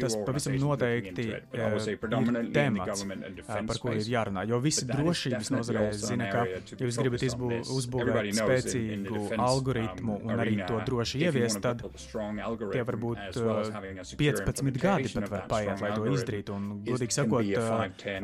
Tas 0.00 0.16
pavisam 0.26 0.56
noteikti 0.60 1.26
ir 1.30 2.52
temats, 2.54 3.04
par 3.48 3.80
ko 3.82 3.94
ir 3.96 4.10
jārunā, 4.12 4.44
jo 4.50 4.60
visi 4.62 4.86
drošības 4.88 5.52
nozarē 5.54 5.86
zina, 5.96 6.28
ka, 6.32 6.44
ja 6.50 6.88
jūs 6.88 7.00
gribat 7.00 7.24
izbū, 7.26 7.50
uzbūvēt 7.76 8.30
spēcīgu 8.38 9.24
algoritmu 9.40 10.18
un 10.20 10.44
arī 10.44 10.58
to 10.68 10.80
droši 10.86 11.24
ieviest, 11.26 11.60
tad 11.64 11.84
tie 12.74 12.84
var 12.86 13.00
būt 13.00 13.40
15 14.20 14.80
gadi 14.80 15.14
pat 15.16 15.30
var 15.32 15.46
paiet, 15.50 15.82
lai 15.82 15.92
to 15.96 16.06
izdarītu. 16.14 16.56
Un, 16.56 16.68
godīgi 16.86 17.16
sakot, 17.16 17.50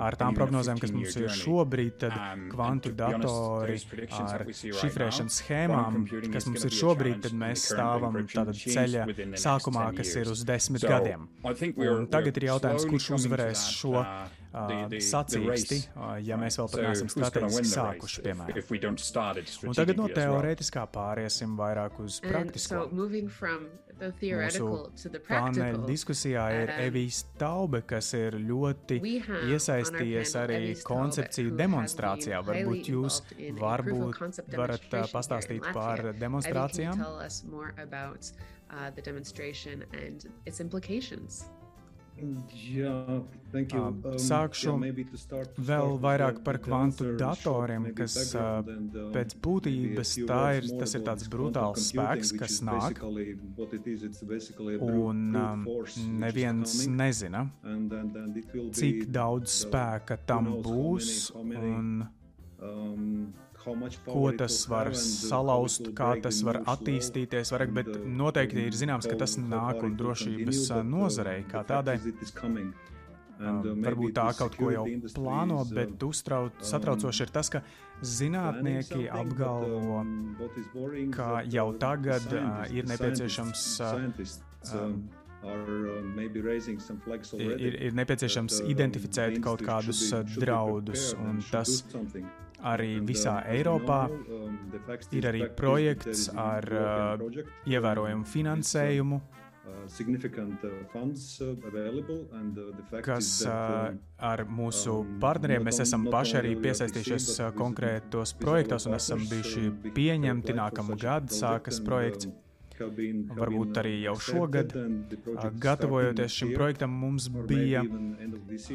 ar 0.06 0.18
tām 0.20 0.36
prognozēm, 0.36 0.80
kas 0.82 0.94
mums 0.94 1.18
ir 1.20 1.28
šobrīd, 1.32 1.98
tad 2.04 2.16
kvantu 2.52 2.92
datori 2.96 3.78
ar 4.20 4.46
šifrēšanas 4.52 5.40
schēmām, 5.42 6.06
kas 6.34 6.48
mums 6.50 6.66
ir 6.66 6.74
šobrīd, 6.74 7.22
tad 7.26 7.36
mēs 7.36 7.45
stāvam 7.54 8.16
tādā 8.30 8.54
ceļa 8.56 9.06
sākumā, 9.38 9.86
kas 9.96 10.14
ir 10.18 10.30
uz 10.32 10.42
desmit 10.48 10.82
gadiem. 10.86 11.28
Un 11.44 12.08
tagad 12.10 12.40
ir 12.40 12.48
jautājums, 12.50 12.86
kurš 12.90 13.10
uzvarēs 13.18 13.66
šo 13.76 13.94
uh, 14.00 14.26
sacīksti, 15.04 15.78
ja 16.26 16.38
mēs 16.40 16.58
vēl 16.60 16.70
pat 16.72 16.84
neesam 16.88 17.10
strateģiski 17.12 17.70
sākuši, 17.72 18.24
piemēram. 18.24 18.62
Un 19.68 19.76
tagad 19.76 20.00
no 20.00 20.08
teorētiskā 20.12 20.86
pāriesim 20.94 21.56
vairāk 21.58 22.00
uz 22.04 22.20
praktisko. 22.24 22.86
Paneļa 23.96 25.86
diskusijā 25.88 26.42
ir 26.52 26.72
um, 26.72 26.80
Evijs 26.84 27.22
Taube, 27.40 27.80
kas 27.88 28.10
ir 28.18 28.36
ļoti 28.36 28.98
iesaistījies 29.54 30.34
arī 30.42 30.60
koncepciju 30.84 31.54
demonstrācijā. 31.56 32.42
Varbūt 32.44 32.90
jūs 32.92 33.22
varbūt 33.60 34.42
varat 34.56 34.84
pastāstīt 35.14 35.64
par 35.72 36.12
demonstrācijām? 36.20 37.00
Uh, 38.68 38.90
the 38.96 39.02
demonstration 39.02 39.84
and 39.92 40.26
its 40.44 40.58
implications. 40.58 41.46
Jā, 42.16 42.92
um, 43.76 43.96
Sākšu 44.20 44.72
vēl 45.68 45.96
vairāk 46.00 46.38
par 46.46 46.56
kvantu 46.64 47.10
datoriem, 47.20 47.90
kas 47.96 48.16
pēc 49.12 49.34
būtības 49.44 50.14
tā 50.28 50.40
ir, 50.56 50.68
tas 50.80 50.96
ir 50.96 51.04
tāds 51.04 51.28
brutāls 51.32 51.90
spēks, 51.90 52.32
kas 52.40 52.58
nāk, 52.64 53.02
un 54.80 55.22
um, 55.42 55.66
neviens 56.24 56.78
nezina, 56.88 57.44
cik 58.80 59.08
daudz 59.12 59.60
spēka 59.66 60.16
tam 60.24 60.54
būs. 60.64 61.34
Un, 61.36 62.06
um, 62.64 63.10
ko 64.06 64.26
tas 64.38 64.58
var 64.70 64.92
salauzt, 64.98 65.90
kā 65.98 66.14
tas 66.22 66.42
var 66.46 66.60
attīstīties. 66.74 67.52
Vairāk, 67.54 67.72
bet 67.76 67.88
noteikti 68.06 68.66
ir 68.68 68.76
zināms, 68.76 69.08
ka 69.10 69.18
tas 69.18 69.36
nāk 69.40 69.82
un 69.86 69.96
drošības 69.98 70.68
nozarei 70.86 71.42
kā 71.50 71.64
tādai. 71.66 71.98
Varbūt 73.36 74.14
tā 74.16 74.30
kaut 74.38 74.54
ko 74.56 74.70
jau 74.72 74.86
plāno, 75.12 75.58
bet 75.68 76.00
uztrauc, 76.06 76.62
satraucoši 76.64 77.26
ir 77.26 77.32
tas, 77.34 77.50
ka 77.52 77.60
zinātnieki 78.00 79.10
apgalvo, 79.12 80.00
ka 81.12 81.42
jau 81.52 81.68
tagad 81.82 82.32
uh, 82.32 82.64
ir 82.72 82.88
nepieciešams. 82.88 83.66
Uh, 83.84 84.96
ir, 87.36 87.76
ir 87.86 87.94
nepieciešams 87.94 88.62
identificēt 88.72 89.36
kaut 89.44 89.62
kādus 89.62 90.08
draudus, 90.40 91.12
un 91.20 91.44
tas 91.52 91.82
arī 92.66 92.96
visā 93.06 93.38
Eiropā. 93.52 94.06
Ir 95.14 95.30
arī 95.30 95.46
projekts 95.58 96.28
ar 96.32 96.68
uh, 96.72 97.40
ievērojumu 97.68 98.28
finansējumu. 98.28 99.20
kas 103.06 103.28
ar 103.46 104.42
mūsu 104.46 104.94
um, 105.00 105.16
partneriem 105.22 105.66
mēs 105.66 105.80
esam 105.82 106.06
paši 106.10 106.38
arī 106.40 106.54
piesaistījušies 106.62 107.28
konkrētos 107.58 108.34
projektos 108.38 108.86
un 108.86 108.98
esam 108.98 109.22
bijuši 109.30 109.92
pieņemti. 109.96 110.56
Nākamā 110.58 110.98
gada 111.02 111.34
sākas 111.34 111.82
projekts. 111.82 112.30
Varbūt 112.76 113.78
arī 113.80 113.92
jau 114.02 114.14
šogad, 114.20 114.72
gatavojoties 115.62 116.34
šim 116.36 116.52
projektam, 116.54 116.92
mums 117.00 117.28
bija 117.48 117.82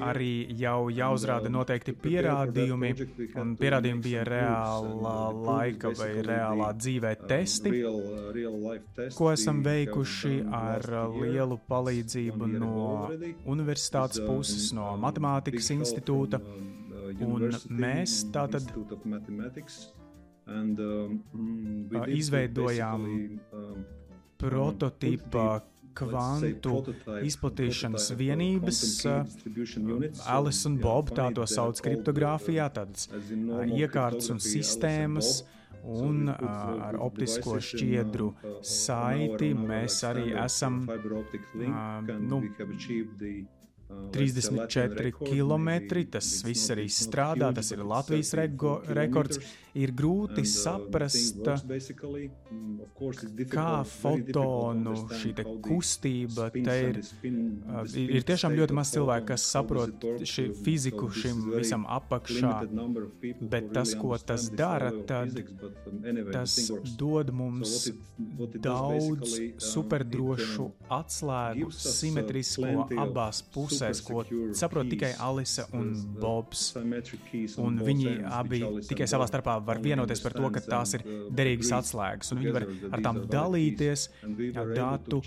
arī 0.08 0.32
jau 0.58 0.90
jāuzrāda 0.94 1.52
noteikti 1.54 1.94
pierādījumi, 2.06 2.92
un 3.42 3.54
pierādījumi 3.60 4.04
bija 4.08 4.26
reālā 4.28 5.16
laika 5.38 5.94
vai 6.00 6.10
reālā 6.26 6.72
dzīvē 6.80 7.14
testi, 7.30 7.76
ko 9.18 9.32
esam 9.36 9.62
veikuši 9.66 10.36
ar 10.62 10.88
lielu 11.20 11.60
palīdzību 11.70 12.52
no 12.58 12.84
universitātes 13.54 14.24
puses, 14.26 14.72
no 14.78 14.92
matemātikas 15.02 15.74
institūta, 15.78 16.42
un 17.22 17.50
mēs 17.70 18.22
tātad 18.34 18.66
And, 20.49 20.80
um, 20.80 21.19
mm, 21.34 22.08
izveidojām 22.17 23.04
um, 23.06 23.84
prototipa 24.41 25.62
kvantu 25.93 26.82
izplatīšanas 27.27 28.12
vienības, 28.17 28.82
Alice 30.32 30.67
un 30.69 30.77
Bob 30.82 31.12
tā 31.15 31.27
to 31.36 31.45
sauc 31.49 31.82
kriptogrāfijā, 31.84 32.69
tādas 32.73 33.10
iekārtas 33.77 34.32
un 34.34 34.43
sistēmas. 34.43 35.41
Un 35.82 36.27
uh, 36.30 36.36
ar 36.86 36.93
optisko 37.01 37.56
šķiedru 37.58 38.27
saiti 38.62 39.47
mēs 39.58 39.95
arī 40.06 40.27
esam 40.38 40.75
uh, 40.86 42.12
nu, 42.21 42.38
34 44.12 45.12
km. 45.12 45.69
Tas 46.12 46.30
viss 46.45 46.71
arī 46.73 46.86
strādā, 46.91 47.51
tas 47.56 47.71
ir 47.73 47.84
Latvijas 47.88 48.34
rego, 48.38 48.77
rekords 48.88 49.41
ir 49.78 49.92
grūti 49.96 50.44
saprast, 50.48 51.40
kā 53.52 53.70
fotonu 53.88 54.96
šī 55.22 55.32
kustība 55.64 56.50
te 56.56 56.76
ir. 56.90 57.00
Ir 58.02 58.28
tiešām 58.28 58.56
ļoti 58.58 58.78
maz 58.78 58.92
cilvēku, 58.96 59.30
kas 59.32 59.46
saprot 59.54 60.06
šī 60.28 60.50
fiziku 60.66 61.10
šim 61.16 61.44
visam 61.56 61.86
apakšā, 61.90 62.56
bet 63.42 63.72
tas, 63.76 63.96
ko 64.00 64.18
tas 64.20 64.50
dara, 64.52 64.92
tad 65.08 65.40
tas 66.32 66.58
dod 67.00 67.32
mums 67.36 67.92
daudz 68.62 69.38
superdrošu 69.72 70.68
atslēgu, 70.92 71.72
simetrisko 71.72 72.88
abās 73.02 73.42
pusēs, 73.54 74.04
ko 74.06 74.26
saprot 74.58 74.92
tikai 74.92 75.14
Alise 75.22 75.68
un 75.78 75.94
Bobs. 76.20 76.72
Un 77.62 77.80
viņi 77.82 78.18
abi 78.28 78.62
tikai 78.90 79.08
savā 79.10 79.28
starpā 79.30 79.61
var 79.65 79.82
vienoties 79.84 80.21
par 80.24 80.36
to, 80.38 80.50
ka 80.54 80.63
tās 80.65 80.95
ir 80.97 81.06
derīgas 81.38 81.71
atslēgas, 81.80 82.32
un 82.34 82.41
viņi 82.41 82.54
var 82.58 82.67
ar 82.91 83.04
tām 83.06 83.21
dalīties 83.32 84.08
datu 84.76 85.21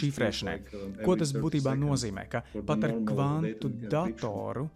šifrēšanai. 0.00 0.56
Ko 1.04 1.16
tas 1.20 1.34
būtībā 1.36 1.74
nozīmē? 1.78 2.26
Ka 2.32 2.42
pat 2.68 2.88
ar 2.88 2.96
kvantu 3.08 3.70
datoru 3.88 4.68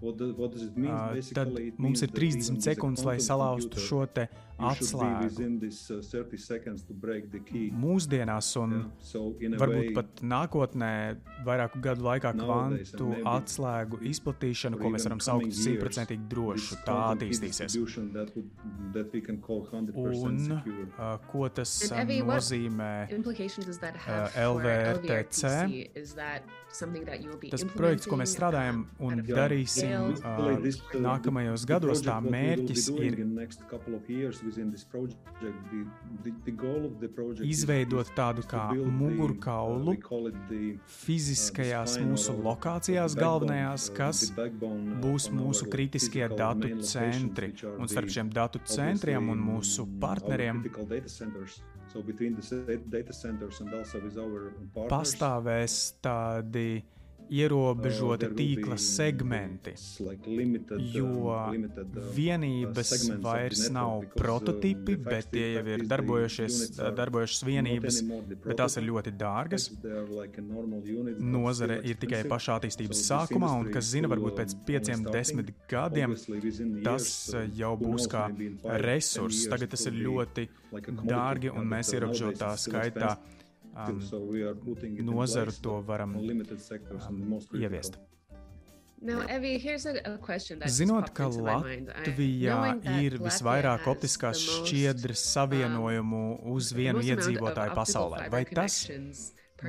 tad 1.35 1.53
mums 1.79 2.05
ir 2.05 2.15
30 2.15 2.63
sekundes, 2.65 3.05
lai 3.07 3.19
salauztu 3.23 3.83
šo 3.83 4.07
te 4.07 4.29
atslēgu. 4.71 5.47
Mūsdienās, 7.83 8.49
un 8.61 8.75
varbūt 9.61 9.91
pat 9.97 10.23
nākotnē, 10.33 10.93
vairāku 11.47 11.83
gadu 11.85 12.07
laikā, 12.07 12.33
kvantu 12.39 13.09
atslēgu 13.33 14.01
izplatīšana, 14.13 14.79
ko 14.81 14.93
mēs 14.95 15.07
varam 15.09 15.23
saukt 15.25 15.49
par 15.51 15.59
simtprocentīgi 15.63 16.25
drošu, 16.33 16.81
tā 16.87 16.99
attīstīsies. 17.13 17.79
Un 20.23 20.39
uh, 20.53 21.15
ko 21.31 21.49
tas 21.53 21.71
uh, 21.91 22.03
nozīmē 22.33 22.93
uh, 23.11 24.39
LVRTC? 24.47 25.43
Tas 27.53 27.65
projekts, 27.75 28.07
ko 28.09 28.17
mēs 28.17 28.33
strādājam 28.33 28.79
un 29.05 29.21
darīsim 29.27 30.15
uh, 30.15 30.69
nākamajos 31.05 31.67
gados, 31.69 32.01
tā 32.07 32.17
mērķis 32.25 32.87
ir 32.97 33.19
izveidot 37.47 38.13
tādu 38.17 38.45
kā 38.49 38.65
mugurkaulu 38.75 39.97
fiziskajās 41.03 41.99
mūsu 42.03 42.37
lokācijās 42.45 43.17
galvenajās, 43.19 43.89
kas 43.97 44.25
būs 45.03 45.29
mūsu 45.35 45.69
kritiskie 45.73 46.25
datu 46.33 46.73
centri. 46.87 47.53
Un 47.77 47.91
starp 47.91 48.13
šiem 48.13 48.33
datu 48.33 48.63
centriem 48.69 49.33
un 49.33 49.43
mūsu 49.53 49.87
partneriem 50.03 50.65
pastāvēs 54.89 55.79
tādi 56.03 56.69
ierobežoti 57.33 58.29
uh, 58.29 58.35
tīkla 58.37 58.77
segmenti, 58.81 59.73
jo 60.93 61.09
uh, 61.33 61.55
vienības 62.17 62.93
vairs 63.23 63.67
nav 63.73 64.05
prototipi, 64.17 64.97
bet 65.01 65.31
tie 65.33 65.47
jau 65.57 65.65
ir 65.75 65.85
darbojušās 65.89 67.43
vienības, 67.47 68.01
bet 68.45 68.57
tās 68.61 68.77
ir 68.79 68.87
ļoti 68.91 69.15
dārgas. 69.21 69.71
Nozare 71.33 71.81
ir 71.89 72.01
tikai 72.03 72.23
pašā 72.31 72.59
attīstības 72.61 73.05
sākumā, 73.09 73.53
un 73.63 73.71
kas 73.75 73.91
zina, 73.95 74.11
varbūt 74.13 74.39
pēc 74.41 74.57
pieciem, 74.69 75.07
desmit 75.09 75.53
gadiem 75.71 76.17
tas 76.85 77.13
uh, 77.33 77.47
jau 77.57 77.75
būs 77.81 78.09
kā 78.13 78.29
resurss. 78.85 79.49
Tagad 79.53 79.73
tas 79.75 79.87
ir 79.89 80.01
ļoti 80.05 80.49
dārgi, 81.03 81.53
un 81.53 81.69
mēs 81.69 81.93
ierobežotā 81.97 82.53
skaitā 82.61 83.17
um, 83.75 84.01
nozaru 85.09 85.53
to 85.63 85.81
varam 85.87 86.17
um, 86.17 87.39
ieviest. 87.55 87.99
Now, 89.03 89.19
Evie, 89.27 89.59
a, 89.67 90.15
a 90.63 90.69
Zinot, 90.71 91.09
ka 91.11 91.27
Latvijā 91.27 92.59
ir 93.03 93.17
visvairāk 93.19 93.89
optiskās 93.91 94.39
šķiedras 94.39 95.25
savienojumu 95.33 96.21
uz 96.55 96.71
vienu 96.71 97.03
iedzīvotāju 97.03 97.75
pasaulē, 97.75 98.29
vai 98.31 98.45
tas 98.47 98.85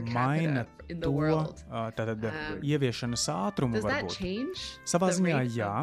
maina 0.01 0.65
to 1.01 1.11
tātad, 1.95 2.25
um, 2.29 2.61
ieviešanas 2.65 3.25
ātrumu. 3.33 3.81
Varbūt. 3.83 4.17
Savā 4.89 5.11
ziņā, 5.15 5.41
jā. 5.53 5.73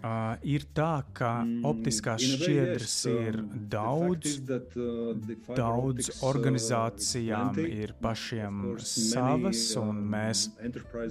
Uh, 0.00 0.32
ir 0.48 0.64
tā, 0.72 1.02
ka 1.12 1.42
mm, 1.44 1.64
optiskās 1.68 2.24
šķiedras 2.24 2.94
ir 3.10 3.36
um, 3.42 3.50
daudz, 3.68 4.38
uh, 4.48 5.10
daudz 5.52 6.08
organizācijām 6.24 7.60
ir 7.66 7.92
pašiem 8.00 8.78
savas, 8.80 9.66
un 9.76 9.92
um, 9.92 10.02
mēs 10.14 10.46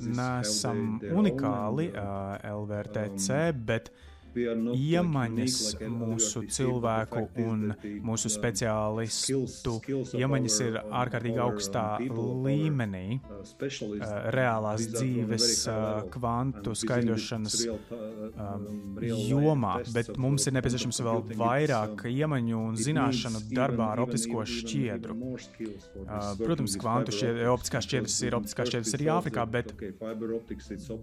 neesam 0.09 0.97
unikāli 1.21 1.91
uh, 1.93 2.39
LVRTC, 2.49 3.43
bet 3.69 3.93
uh, 3.93 4.09
iemaņas 4.35 5.57
mūsu 5.89 6.43
cilvēku 6.51 7.23
un 7.43 7.73
mūsu 8.05 8.31
speciālistu 8.31 9.75
iemaņas 10.17 10.57
ir 10.65 10.79
ārkārtīgi 11.01 11.41
augstā 11.43 11.85
līmenī, 11.99 13.19
reālās 14.35 14.87
dzīves 14.93 15.49
kvantu 16.13 16.75
skaidrošanas 16.77 17.57
jomā, 19.29 19.75
bet 19.93 20.13
mums 20.21 20.47
ir 20.47 20.57
nepieciešams 20.59 21.01
vēl 21.05 21.23
vairāk 21.39 22.05
iemaņu 22.09 22.63
un 22.69 22.79
zināšanu 22.79 23.43
darbā 23.51 23.91
ar 23.95 24.03
optisko 24.05 24.45
šķiedru. 24.49 25.17
Protams, 26.39 26.77
kvantu 26.79 27.15
šķiedru, 27.15 27.47
optiskās 27.53 27.87
šķiedras 27.89 28.19
ir 28.27 28.39
optiskās 28.39 28.71
šķiedras 28.71 28.97
arī 28.97 29.09
Āfrikā, 29.09 29.45
bet, 29.49 29.73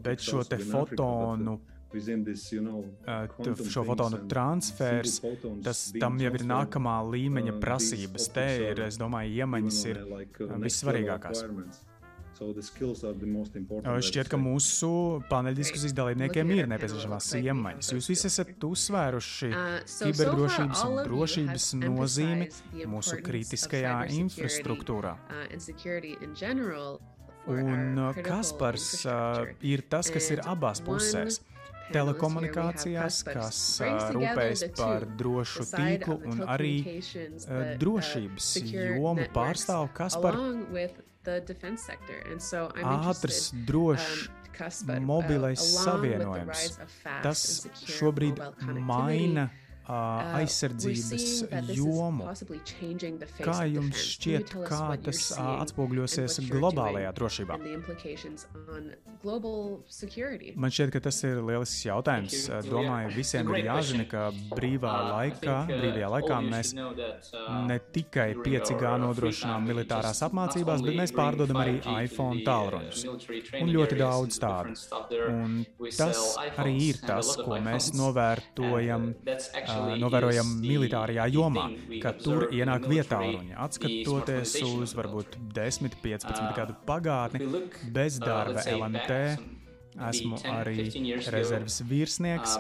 bet 0.04 0.22
šo 0.24 0.44
te 0.46 0.60
fotonu 0.62 1.58
šo 3.72 3.85
fotonu 3.87 4.22
transfers, 4.29 5.20
tas 5.64 5.83
tam 5.96 6.20
jau 6.20 6.33
ir 6.35 6.46
nākamā 6.46 6.96
līmeņa 7.09 7.59
prasības. 7.62 8.31
Te 8.35 8.46
ir, 8.70 8.87
es 8.88 8.99
domāju, 9.01 9.35
iemaņas 9.44 9.83
ir 9.92 10.03
vissvarīgākās. 10.66 11.44
Šķiet, 12.37 14.29
ka 14.29 14.37
mūsu 14.37 14.90
paneļdiskusijas 15.31 15.94
dalībniekiem 15.96 16.51
ir 16.53 16.68
nepieciešamās 16.68 17.31
iemaņas. 17.38 17.94
Jūs 17.96 18.11
visi 18.12 18.29
esat 18.29 18.66
uzsvēruši 18.68 19.49
kiberdrošības 20.03 20.85
un 20.85 21.01
drošības 21.07 21.68
nozīmi 21.81 22.51
mūsu 22.92 23.22
kritiskajā 23.25 23.96
infrastruktūrā. 24.18 25.16
Un 27.46 28.01
Kaspars 28.27 28.88
ir 29.64 29.87
tas, 29.88 30.12
kas 30.12 30.33
ir 30.35 30.44
abās 30.44 30.85
pusēs. 30.85 31.40
Telekomunikācijās, 31.92 33.20
kas 33.29 33.61
rūpējas 34.16 34.64
par 34.79 35.07
drošu 35.18 35.66
tīklu 35.72 36.18
un 36.33 36.42
arī 36.57 36.77
drošības 37.83 38.49
jomu 38.70 39.29
pārstāv 39.35 39.90
Kaspar. 39.96 40.38
Ātrs, 42.87 43.51
drošs 43.66 44.29
mobilais 45.03 45.62
savienojums. 45.85 46.79
Tas 47.22 47.66
šobrīd 47.99 48.40
maina 48.87 49.51
aizsardzības 49.87 51.75
jomu. 51.77 52.27
Kā 53.38 53.59
jums 53.70 54.03
šķiet, 54.16 54.55
kā 54.66 54.81
tas 55.07 55.20
atspoguļosies 55.38 56.40
globālajā 56.51 57.12
drošībā? 57.16 57.59
Man 60.57 60.75
šķiet, 60.75 60.92
ka 60.94 61.03
tas 61.07 61.20
ir 61.27 61.40
lielisks 61.42 61.85
jautājums. 61.87 62.37
Domāju, 62.66 63.12
visiem 63.16 63.53
ir 63.55 63.68
jāzina, 63.68 64.07
ka 64.11 64.27
brīvā 64.55 64.94
laikā, 65.12 65.57
brīvajā 65.70 66.11
laikā 66.16 66.40
mēs 66.46 66.72
ne 66.77 67.79
tikai 67.94 68.29
5G 68.42 68.94
nodrošinām 69.03 69.66
militārās 69.70 70.22
apmācībās, 70.27 70.85
bet 70.87 71.01
mēs 71.01 71.14
pārdodam 71.16 71.62
arī 71.62 71.79
iPhone 72.07 72.42
tālruņus. 72.46 73.07
Un 73.62 73.72
ļoti 73.75 74.01
daudz 74.01 74.40
tādu. 74.42 74.75
Un 75.31 75.62
tas 75.96 76.22
arī 76.57 76.77
ir 76.90 77.01
tas, 77.07 77.35
ko 77.40 77.59
mēs 77.62 77.92
novērtojam 77.96 79.11
novērojam 80.00 80.54
militārajā 80.62 81.26
jomā, 81.34 81.66
ka 82.02 82.14
tur 82.18 82.48
ienāk 82.54 82.88
vietāluņi. 82.90 83.56
Atskatoties 83.66 84.56
uz 84.66 84.94
varbūt 84.96 85.38
10, 85.56 85.98
15 86.04 86.56
gadu 86.56 86.78
pagātni, 86.88 87.44
bezdarba 87.94 88.64
LMT. 88.72 89.20
Esmu 89.96 90.36
arī 90.52 90.90
rezerves 91.32 91.78
virsnieks 91.88 92.58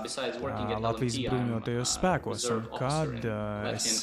Latvijas 0.80 1.18
bruņotajos 1.26 1.90
spēkos. 1.98 2.46
Un 2.54 2.62
kad 2.72 3.26
es 3.74 3.98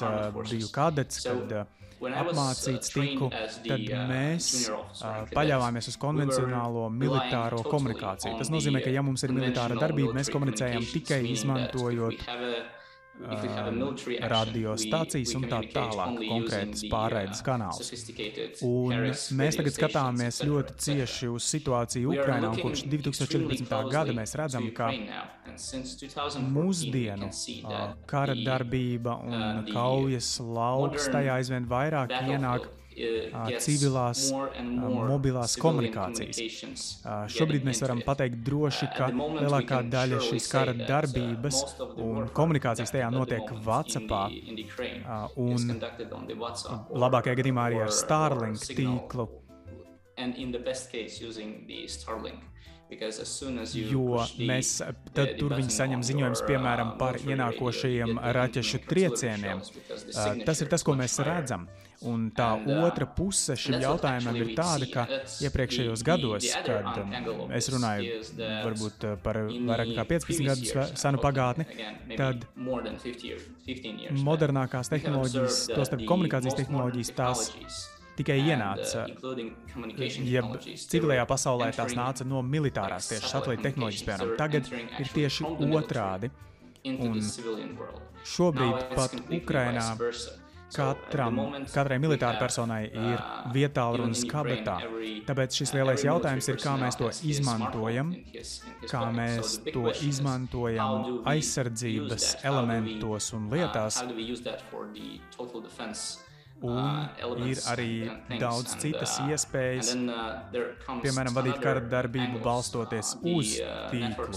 biju 0.52 0.70
kadets, 0.76 1.24
kad 1.26 1.56
apmācīts 2.04 2.94
tiku, 2.94 3.32
tad 3.66 3.88
mēs 4.12 4.52
paļāvāmies 5.34 5.90
uz 5.90 5.98
konvencionālo 5.98 6.86
militāro 6.94 7.64
komunikāciju. 7.66 8.36
Tas 8.38 8.54
nozīmē, 8.54 8.84
ka 8.86 8.94
ja 8.94 9.02
mums 9.06 9.26
ir 9.26 9.34
militāra 9.34 9.82
darbība, 9.82 10.14
mēs 10.20 10.30
komunicējam 10.34 10.86
tikai 10.94 11.24
izmantojot 11.32 12.22
radiostacijas 14.30 15.34
un 15.38 15.46
tā 15.48 15.60
tālāk, 15.74 16.18
konkrētas 16.28 16.84
pārraides 16.92 17.44
kanāls. 17.46 17.92
Un 18.66 19.06
mēs 19.38 19.60
tagad 19.60 19.76
skatāmies 19.76 20.42
ļoti 20.48 20.78
cieši 20.88 21.30
uz 21.32 21.48
situāciju 21.54 22.16
Ukrainā, 22.16 22.52
un 22.52 22.62
kopš 22.64 22.86
2014. 22.90 23.76
gada 23.94 24.16
mēs 24.18 24.36
redzam, 24.40 24.70
ka 24.76 24.92
mūsdienu 26.58 27.30
kara 28.10 28.38
darbība 28.40 29.20
un 29.30 29.68
kaujas 29.70 30.36
lauks 30.42 31.12
tajā 31.14 31.38
aizvien 31.38 31.70
vairāk 31.70 32.18
ienāk 32.26 32.72
civilās 33.64 34.28
mobilās 34.64 35.56
komunikācijas. 35.62 36.40
Šobrīd 37.34 37.66
mēs 37.68 37.84
varam 37.84 38.04
pateikt 38.06 38.42
droši, 38.46 38.90
ka 38.98 39.10
lielākā 39.14 39.82
daļa 39.94 40.22
šīs 40.30 40.50
kara 40.52 40.76
darbības 40.78 41.64
un 41.98 42.30
komunikācijas 42.36 42.94
tajā 42.94 43.12
notiek 43.14 43.54
WhatsAppā 43.66 44.24
un 45.44 45.78
labākajā 47.06 47.40
gadījumā 47.42 47.70
arī 47.70 47.84
ar 47.86 47.94
Starlink 47.94 48.66
tīklu. 48.74 49.30
Jo 53.74 54.26
mēs 54.38 54.74
tad 55.16 55.32
tur 55.40 55.56
viņi 55.58 55.74
saņem 55.74 56.04
ziņojumus, 56.06 56.44
piemēram, 56.46 56.94
par 57.00 57.18
ienākošajiem 57.22 58.20
raķešu 58.38 58.82
triecieniem. 58.90 59.64
Tas 60.46 60.62
ir 60.62 60.70
tas, 60.70 60.86
ko 60.86 60.96
mēs 61.00 61.18
redzam. 61.26 61.66
Un 62.10 62.26
tā 62.36 62.50
otra 62.84 63.08
puse 63.08 63.56
šim 63.60 63.78
jautājumam 63.80 64.36
ir 64.40 64.52
tāda, 64.58 64.88
ka 64.92 65.06
iepriekšējos 65.46 66.04
gados, 66.06 66.48
kad 66.66 67.00
um, 67.00 67.14
es 67.56 67.70
runāju 67.72 68.20
varbūt 68.36 69.08
uh, 69.08 69.16
par 69.24 69.40
vairāk 69.48 69.94
nekā 69.94 70.06
15 70.12 70.44
gadu 70.50 70.86
senu 71.00 71.22
pagātni, 71.24 71.68
tad 72.20 72.44
modernākās 74.28 74.92
tehnoloģijas, 74.92 75.66
tostarp 75.72 76.06
komunikācijas 76.10 76.60
tehnoloģijas, 76.60 77.14
tās 77.18 77.48
tikai 78.18 78.38
ienāca, 78.44 79.08
jeb 80.28 80.54
civilajā 80.84 81.26
pasaulē 81.30 81.72
tās 81.76 81.96
nāca 81.98 82.28
no 82.28 82.44
militārās 82.46 83.10
tieši 83.10 83.32
satelīta 83.32 83.70
tehnoloģijas, 83.70 84.08
piemēram. 84.10 84.34
Tagad 84.40 84.70
ir 84.74 85.14
tieši 85.16 85.48
otrādi. 85.72 86.34
Un 86.84 87.22
šobrīd 88.28 88.90
pat 88.92 89.14
Ukrainā 89.32 89.86
Katram, 90.74 91.40
katrai 91.70 92.00
militārai 92.02 92.40
personai 92.42 92.82
ir 92.90 93.22
vietālrunis 93.54 94.24
kabetā. 94.30 94.80
Tāpēc 95.28 95.60
šis 95.60 95.74
lielais 95.78 96.04
jautājums 96.06 96.50
ir, 96.50 96.58
kā 96.64 96.74
mēs 96.82 96.98
to 97.00 97.12
izmantojam, 97.30 98.14
kā 98.90 99.04
mēs 99.14 99.60
to 99.70 99.94
izmantojam 100.08 101.24
aizsardzības 101.30 102.30
elementos 102.44 103.32
un 103.38 103.50
lietās. 103.54 104.02
Un 106.64 106.78
uh, 106.80 107.44
ir 107.44 107.60
arī 107.68 107.88
daudz 108.40 108.78
citas 108.80 109.18
uh, 109.20 109.32
iespējas, 109.34 109.90
uh, 110.00 110.62
piemēram, 111.04 111.36
vadīt 111.36 111.58
kara 111.60 111.82
darbību 111.92 112.40
balstoties 112.46 113.18
uz 113.20 113.58
tīklu. 113.92 114.30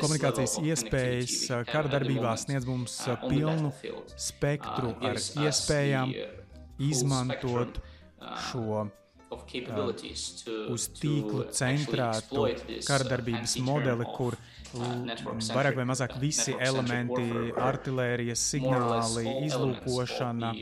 Komunikācijas 0.00 0.56
iespējas 0.64 1.36
kara 1.68 1.92
darbībā 1.92 2.32
sniedz 2.40 2.64
mums 2.70 2.96
pilnu 3.26 3.74
spektru 4.16 4.94
ar 5.04 5.20
iespējām 5.20 6.16
izmantot 6.88 7.82
šo 8.48 8.86
uz 10.72 10.88
tīklu 10.96 11.50
centrētu 11.52 12.48
kardarbības 12.86 13.58
modeli, 13.66 14.08
kur 14.16 14.40
vairāk 14.74 15.78
vai 15.78 15.86
mazāk 15.88 16.16
visi 16.20 16.56
elementi, 16.58 17.52
artērijas 17.60 18.42
signāli, 18.52 19.24
izlūkošana, 19.46 20.52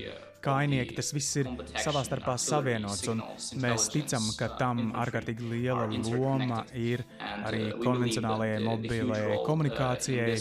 kainieki, 0.45 0.97
tas 0.99 1.13
viss 1.17 1.39
ir 1.41 1.49
savā 1.81 2.05
starpā 2.07 2.37
savienots. 2.41 3.09
Mēs 3.61 3.89
ticam, 3.93 4.27
ka 4.39 4.51
tam 4.61 4.93
ārkārtīgi 5.05 5.51
liela 5.55 5.87
loma 5.89 6.65
ir 6.77 7.05
arī 7.45 7.71
konvencionālajai 7.81 8.61
mobilajai 8.67 9.41
komunikācijai 9.47 10.37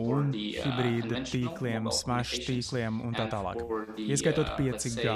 un 0.00 0.32
hibrīda 0.34 1.22
tīkliem, 1.28 1.88
smash 1.94 2.38
tīkliem 2.44 3.00
un 3.04 3.14
tā 3.16 3.26
tālāk. 3.32 3.58
Ieskaitot 4.00 4.48
5G, 4.58 5.14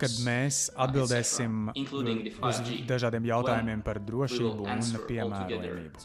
kad 0.00 0.12
mēs 0.26 0.70
atbildēsim 0.86 1.70
uz 1.74 2.56
dažādiem 2.88 3.24
jautājumiem 3.30 3.84
par 3.86 4.00
drošību 4.04 4.62
un 4.74 4.80
piemērojamību. 5.08 5.96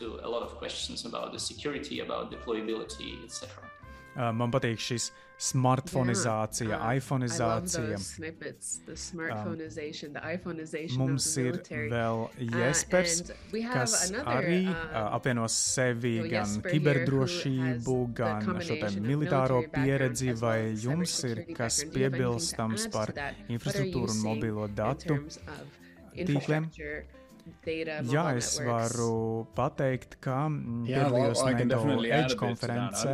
Man 4.40 4.52
patīk 4.52 4.80
šis 4.84 5.12
smartfonizācija, 5.40 6.70
yeah, 6.76 6.98
iPhoneizācija. 7.00 7.98
Mums 11.00 11.28
ir 11.40 11.60
vēl 11.94 12.24
Jespers, 12.58 13.22
uh, 13.24 13.70
kas 13.72 13.96
another, 14.10 14.34
arī 14.34 14.60
uh, 14.68 14.98
apvieno 15.16 15.48
sevi 15.54 16.16
gan 16.32 16.58
kiberdrošību, 16.66 17.98
gan 18.20 18.50
šo 18.60 18.80
te 18.84 18.92
militāro 19.00 19.62
pieredzi, 19.74 20.34
vai 20.40 20.74
jums 20.76 21.16
ir 21.30 21.46
kas 21.56 21.86
piebilstams 21.94 22.90
par 22.94 23.16
infrastruktūru 23.48 24.18
un 24.18 24.26
mobilo 24.26 24.68
datu 24.68 25.22
tīkliem? 26.20 26.68
Jā, 28.10 28.26
es 28.38 28.50
varu 28.64 29.46
pateikt, 29.58 30.18
ka 30.24 30.48
mm, 30.50 30.84
piedalījos 30.88 31.42
yeah, 31.44 31.64
NATO 31.70 31.96
Edge 32.20 32.36
konferencē. 32.40 33.14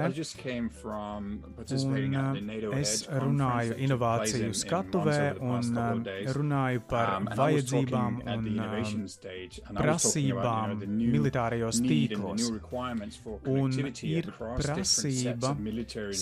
Un 1.85 2.15
uh, 2.15 2.79
es 2.79 2.93
runāju 3.09 3.77
inovāciju 3.85 4.51
skatuvē 4.57 5.19
un 5.39 5.79
uh, 5.79 6.11
runāju 6.37 6.83
par 6.89 7.13
um, 7.15 7.29
vajadzībām 7.39 8.19
un 8.35 8.49
uh, 8.59 8.75
prasībām 9.79 10.85
militārajos 10.85 11.81
tīklos. 11.85 12.49
Un 13.55 13.69
ir 14.03 14.31
prasība 14.35 15.55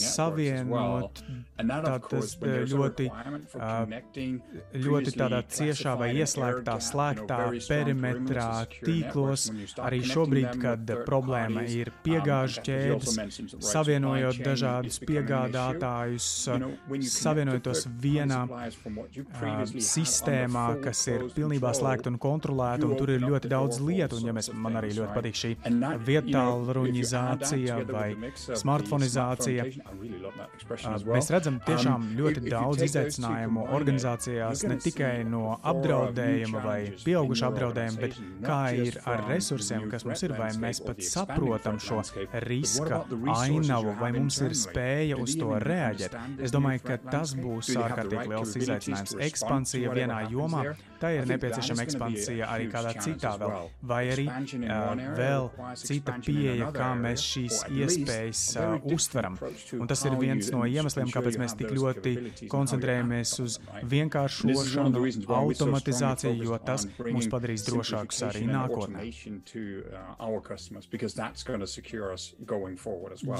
savienot 0.04 1.24
tādas 1.58 2.38
ļoti, 2.74 3.10
ļoti 4.88 5.18
tādā 5.18 5.44
ciešā 5.58 5.98
vai 6.00 6.10
ieslēgtā, 6.22 6.78
slēgtā 6.84 7.40
perimetrā 7.68 8.03
perimetrā 8.04 8.48
tīklos, 8.84 9.48
arī 9.82 10.02
šobrīd, 10.08 10.58
kad 10.62 10.94
problēma 11.08 11.66
ir 11.70 11.92
piegāžu 12.06 12.64
ķēdes, 12.68 13.18
savienojot 13.64 14.40
dažādus 14.44 15.00
piegādātājus, 15.04 16.30
savienojot 17.14 17.66
tos 17.68 17.86
vienā 18.04 18.44
sistēmā, 19.94 20.66
kas 20.84 21.06
ir 21.12 21.28
pilnībā 21.36 21.74
slēgta 21.78 22.12
un 22.12 22.20
kontrolēta, 22.22 22.88
un 22.88 22.98
tur 23.00 23.14
ir 23.16 23.24
ļoti 23.24 23.52
daudz 23.52 23.80
lietu, 23.84 24.20
un 24.20 24.30
ja 24.30 24.36
mēs, 24.36 24.52
man 24.54 24.80
arī 24.82 24.94
ļoti 24.98 25.18
patīk 25.18 25.40
šī 25.40 25.54
vietālruņizācija 26.10 27.80
vai 27.90 28.08
smartfonizācija, 28.64 29.68
mēs 31.08 31.32
redzam 31.34 31.60
tiešām 31.68 32.10
ļoti 32.20 32.46
daudz 32.50 32.86
izaicinājumu 32.88 33.68
organizācijās, 33.74 34.66
ne 34.70 34.80
tikai 34.84 35.14
no 35.28 35.58
apdraudējuma 35.62 36.64
vai 36.64 36.80
pieauguša 37.04 37.50
apdraudējuma, 37.52 37.93
bet 38.00 38.18
kā 38.44 38.60
ir 38.78 38.98
ar 39.10 39.26
resursiem, 39.30 39.88
kas 39.92 40.06
mums 40.08 40.24
ir, 40.26 40.36
vai 40.38 40.50
mēs 40.60 40.82
pat 40.86 41.02
saprotam 41.08 41.80
šo 41.84 42.02
riska 42.46 43.04
ainavu, 43.36 43.96
vai 44.00 44.12
mums 44.18 44.40
ir 44.46 44.56
spēja 44.58 45.20
uz 45.22 45.38
to 45.40 45.52
reaģēt. 45.64 46.18
Es 46.44 46.54
domāju, 46.56 46.84
ka 46.88 47.00
tas 47.08 47.36
būs 47.38 47.74
ārkārtīgi 47.78 48.28
liels 48.34 48.58
izaicinājums. 48.62 49.18
Ekspansija 49.30 49.94
vienā 49.98 50.24
jomā, 50.34 50.66
tā 51.04 51.12
ir 51.18 51.28
nepieciešama 51.28 51.84
ekspansija 51.84 52.48
arī 52.54 52.70
kādā 52.72 52.94
citā 53.04 53.34
vēl, 53.42 53.70
vai 53.92 54.02
arī 54.14 54.28
uh, 54.30 55.04
vēl 55.18 55.50
cita 55.80 56.16
pieeja, 56.24 56.70
kā 56.76 56.92
mēs 57.00 57.26
šīs 57.34 57.60
iespējas 57.74 58.44
uh, 58.62 58.88
uztveram. 58.96 59.38
Un 59.80 59.90
tas 59.90 60.04
ir 60.08 60.16
viens 60.20 60.52
no 60.54 60.64
iemesliem, 60.70 61.12
kāpēc 61.14 61.40
mēs 61.42 61.58
tik 61.60 61.74
ļoti 61.76 62.14
koncentrējamies 62.52 63.36
uz 63.44 63.60
vienkāršošanu, 63.92 65.04
automatizāciju, 65.40 66.48
jo 66.48 66.60
tas 66.64 66.88
mūs 67.04 67.30
padarīs 67.32 67.66
drošākus 67.68 68.24
arī 68.30 68.46
nākotnē. 68.48 69.08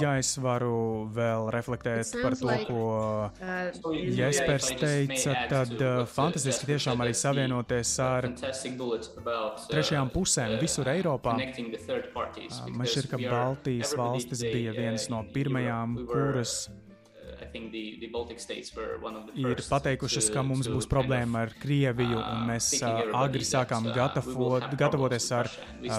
Ja 0.02 0.14
es 0.20 0.34
varu 0.42 0.74
vēl 1.14 1.50
reflektēt 1.54 2.12
par 2.20 2.36
to, 2.38 2.58
ko 2.68 2.84
Jespers 3.94 4.70
teica, 4.80 5.36
tad 5.50 5.74
fantastiski 6.12 6.72
tiešām 6.74 7.04
arī 7.04 7.14
savienoties 7.54 7.98
ar 8.02 8.26
trešajām 9.70 10.10
pusēm 10.10 10.58
visur 10.60 10.88
Eiropā. 10.90 11.34
Man 11.34 12.86
šķiet, 12.86 13.10
ka 13.10 13.18
Baltijas 13.18 13.94
valstis 13.96 14.42
bija 14.42 14.72
viens 14.74 15.08
no 15.10 15.22
pirmajām, 15.32 16.06
kuras 16.08 16.68
ir 19.54 19.60
pateikušas, 19.68 20.28
ka 20.34 20.42
mums 20.46 20.68
būs 20.70 20.88
problēma 20.90 21.44
ar 21.46 21.52
Krieviju, 21.62 22.18
un 22.18 22.40
uh, 22.40 22.46
mēs 22.48 22.70
agri 22.84 23.46
sākām 23.46 23.86
gatavot, 23.94 24.66
gatavoties 24.78 25.28
ar 25.36 25.50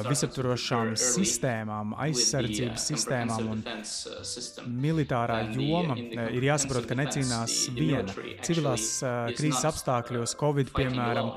visaptvarošām 0.09 0.93
sistēmām, 0.99 1.93
aizsardzības 2.05 2.87
sistēmām, 2.91 3.49
un 3.53 3.63
uh, 3.63 4.65
militārā 4.85 5.39
joma 5.55 5.97
ir 5.97 6.47
jāsaprot, 6.49 6.89
ka 6.89 6.97
necīnās 6.99 7.57
viena. 7.75 8.11
Civilās 8.45 8.89
krīzes 9.37 9.65
apstākļos, 9.71 10.35
Covid, 10.39 10.73
piemēram, 10.75 11.31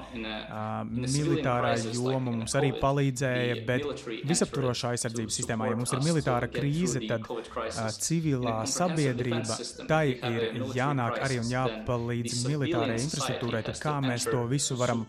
militārā 0.99 1.77
joma 1.87 2.33
mums 2.33 2.57
arī 2.59 2.73
palīdzēja, 2.81 3.61
bet 3.69 4.05
visaptvarošā 4.29 4.95
aizsardzības 4.97 5.41
sistēmā, 5.41 5.71
ja 5.71 5.79
mums 5.79 5.95
ir 5.95 6.05
militāra 6.05 6.51
krīze, 6.51 7.05
tad 7.07 7.27
civilā 8.03 8.61
sabiedrība, 8.69 9.59
tai 9.89 10.08
ir 10.17 10.59
jānāk 10.77 11.19
arī 11.27 11.39
un 11.43 11.51
jāpalīdz 11.53 12.45
militārajai 12.49 13.01
infrastruktūrai, 13.05 13.63
tad 13.69 13.81
kā 13.83 13.95
mēs 14.05 14.29
to 14.29 14.45
visu 14.51 14.77
varam 14.81 15.05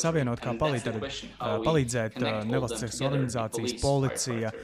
savienot, 0.00 0.42
kā 0.44 0.54
palīdzēt, 0.60 1.00
palīdzēt 1.66 2.18
nevalstiskas 2.50 3.02
organizācijas, 3.08 3.76
policija, 3.82 4.54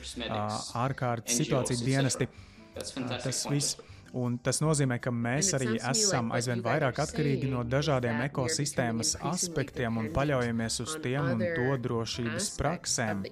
ārkārtas 0.84 1.40
situāciju 1.42 1.84
dienesti. 1.86 2.30
Tas 2.76 3.44
viss 3.50 3.89
Un 4.16 4.38
tas 4.42 4.58
nozīmē, 4.62 4.96
ka 5.02 5.12
mēs 5.14 5.52
arī 5.54 5.76
esam 5.78 6.32
aizvien 6.34 6.62
vairāk 6.64 6.98
atkarīgi 7.04 7.50
no 7.52 7.62
dažādiem 7.62 8.24
ekosistēmas 8.24 9.12
aspektiem 9.30 10.00
un 10.00 10.08
paļaujamies 10.14 10.80
uz 10.82 10.96
tiem 11.04 11.28
un 11.36 11.44
to 11.54 11.76
drošības 11.84 12.48
praksēm, 12.58 13.22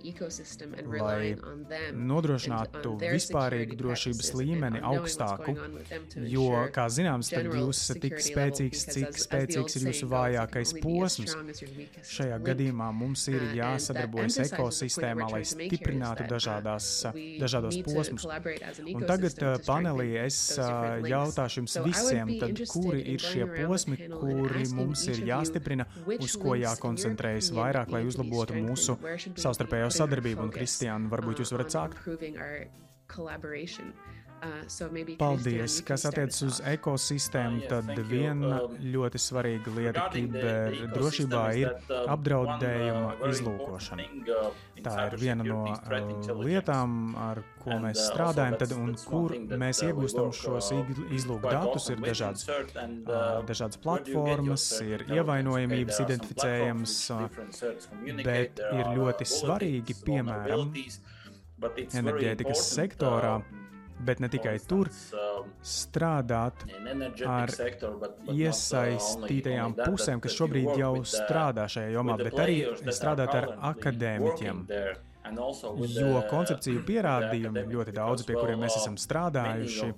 lai 0.92 1.34
nodrošinātu 1.98 2.94
vispārīgu 3.02 3.78
drošības 3.80 4.30
līmeni 4.38 4.82
augstāku. 4.92 5.56
Jo, 6.30 6.68
kā 6.74 6.86
zināms, 6.92 7.32
tad 7.34 7.50
jūs 7.50 7.82
esat 7.82 8.02
tik 8.04 8.22
spēcīgs, 8.22 8.86
cik 8.94 9.18
spēcīgs 9.24 9.80
ir 9.80 9.88
jūsu 9.90 10.10
vājākais 10.12 10.76
posms. 10.84 11.34
Šajā 12.06 12.38
gadījumā 12.46 12.92
mums 12.94 13.26
ir 13.32 13.48
jāsadarbojas 13.58 14.38
ekosistēmā, 14.46 15.26
lai 15.34 15.42
stiprinātu 15.48 16.28
dažādās, 16.30 16.92
dažādos 17.42 17.82
posmus. 17.86 18.30
Un 18.94 19.06
tagad 19.08 19.42
panelī 19.66 20.12
es 20.22 20.38
jautāšu 21.08 21.62
jums 21.62 21.76
visiem, 21.86 22.34
tad 22.42 22.62
kuri 22.72 23.02
ir 23.14 23.24
šie 23.24 23.46
posmi, 23.54 23.98
kuri 24.12 24.66
mums 24.76 25.06
ir 25.12 25.22
jāstiprina, 25.28 25.88
uz 26.18 26.36
ko 26.40 26.56
jākoncentrējas 26.58 27.52
vairāk, 27.56 27.92
lai 27.94 28.04
uzlabotu 28.08 28.58
mūsu 28.62 28.98
savstarpējo 29.38 29.90
sadarbību? 30.00 30.48
Un, 30.48 30.54
Kristiāna, 30.54 31.10
varbūt 31.12 31.44
jūs 31.44 31.54
varat 31.56 31.74
sākt? 31.74 32.00
Uh, 34.38 35.16
Paldies! 35.18 35.80
Kas 35.82 36.04
attiecas 36.06 36.42
uz 36.46 36.58
ekosistēmu, 36.70 37.64
tad 37.70 37.88
viena 38.06 38.60
um, 38.62 38.76
ļoti 38.94 39.18
svarīga 39.18 39.72
lieta 39.74 40.04
kiberdrošībā 40.12 41.42
ir 41.58 41.72
um, 41.72 42.04
apdraudējuma 42.14 43.16
izlūkošana. 43.32 44.06
Uh, 44.28 44.64
Tā 44.78 44.94
ir 45.08 45.16
viena 45.18 45.42
no 45.42 45.64
uh, 45.72 46.30
lietām, 46.38 47.16
ar 47.18 47.42
ko 47.64 47.80
mēs 47.82 48.04
strādājam, 48.12 48.58
tad, 48.62 48.76
un 48.78 48.94
kur 49.02 49.34
mēs 49.58 49.82
iegūstam 49.88 50.30
šos 50.30 50.70
izlūku 51.18 51.50
datus. 51.50 51.90
Ir 51.90 52.02
dažādas, 52.06 52.46
dažādas 53.48 53.82
platformas, 53.82 54.70
ir 54.86 55.02
ievainojamības 55.18 56.02
identificējams, 56.06 56.98
bet 58.22 58.62
ir 58.70 58.92
ļoti 59.00 59.26
svarīgi, 59.34 59.98
piemēram, 60.06 60.76
enerģētikas 61.90 62.68
sektorā 62.76 63.40
bet 64.04 64.20
ne 64.22 64.28
tikai 64.32 64.56
tur, 64.68 64.90
um, 65.16 65.50
strādāt 65.64 66.64
ar 67.26 67.52
iesaistītajām 68.32 69.76
pusēm, 69.80 70.22
kas 70.24 70.36
šobrīd 70.38 70.72
jau 70.78 70.94
strādā 71.08 71.68
šajā 71.70 71.92
jomā, 71.96 72.18
bet 72.20 72.38
arī 72.44 72.58
strādāt 72.94 73.34
ar 73.34 73.52
akadēmiķiem. 73.72 74.64
Jo 75.28 76.22
koncepciju 76.30 76.82
pierādījumi 76.88 77.66
ļoti 77.68 77.92
daudz, 77.96 78.24
pie 78.24 78.36
kuriem 78.38 78.62
mēs 78.64 78.78
esam 78.78 78.96
strādājuši, 78.96 79.90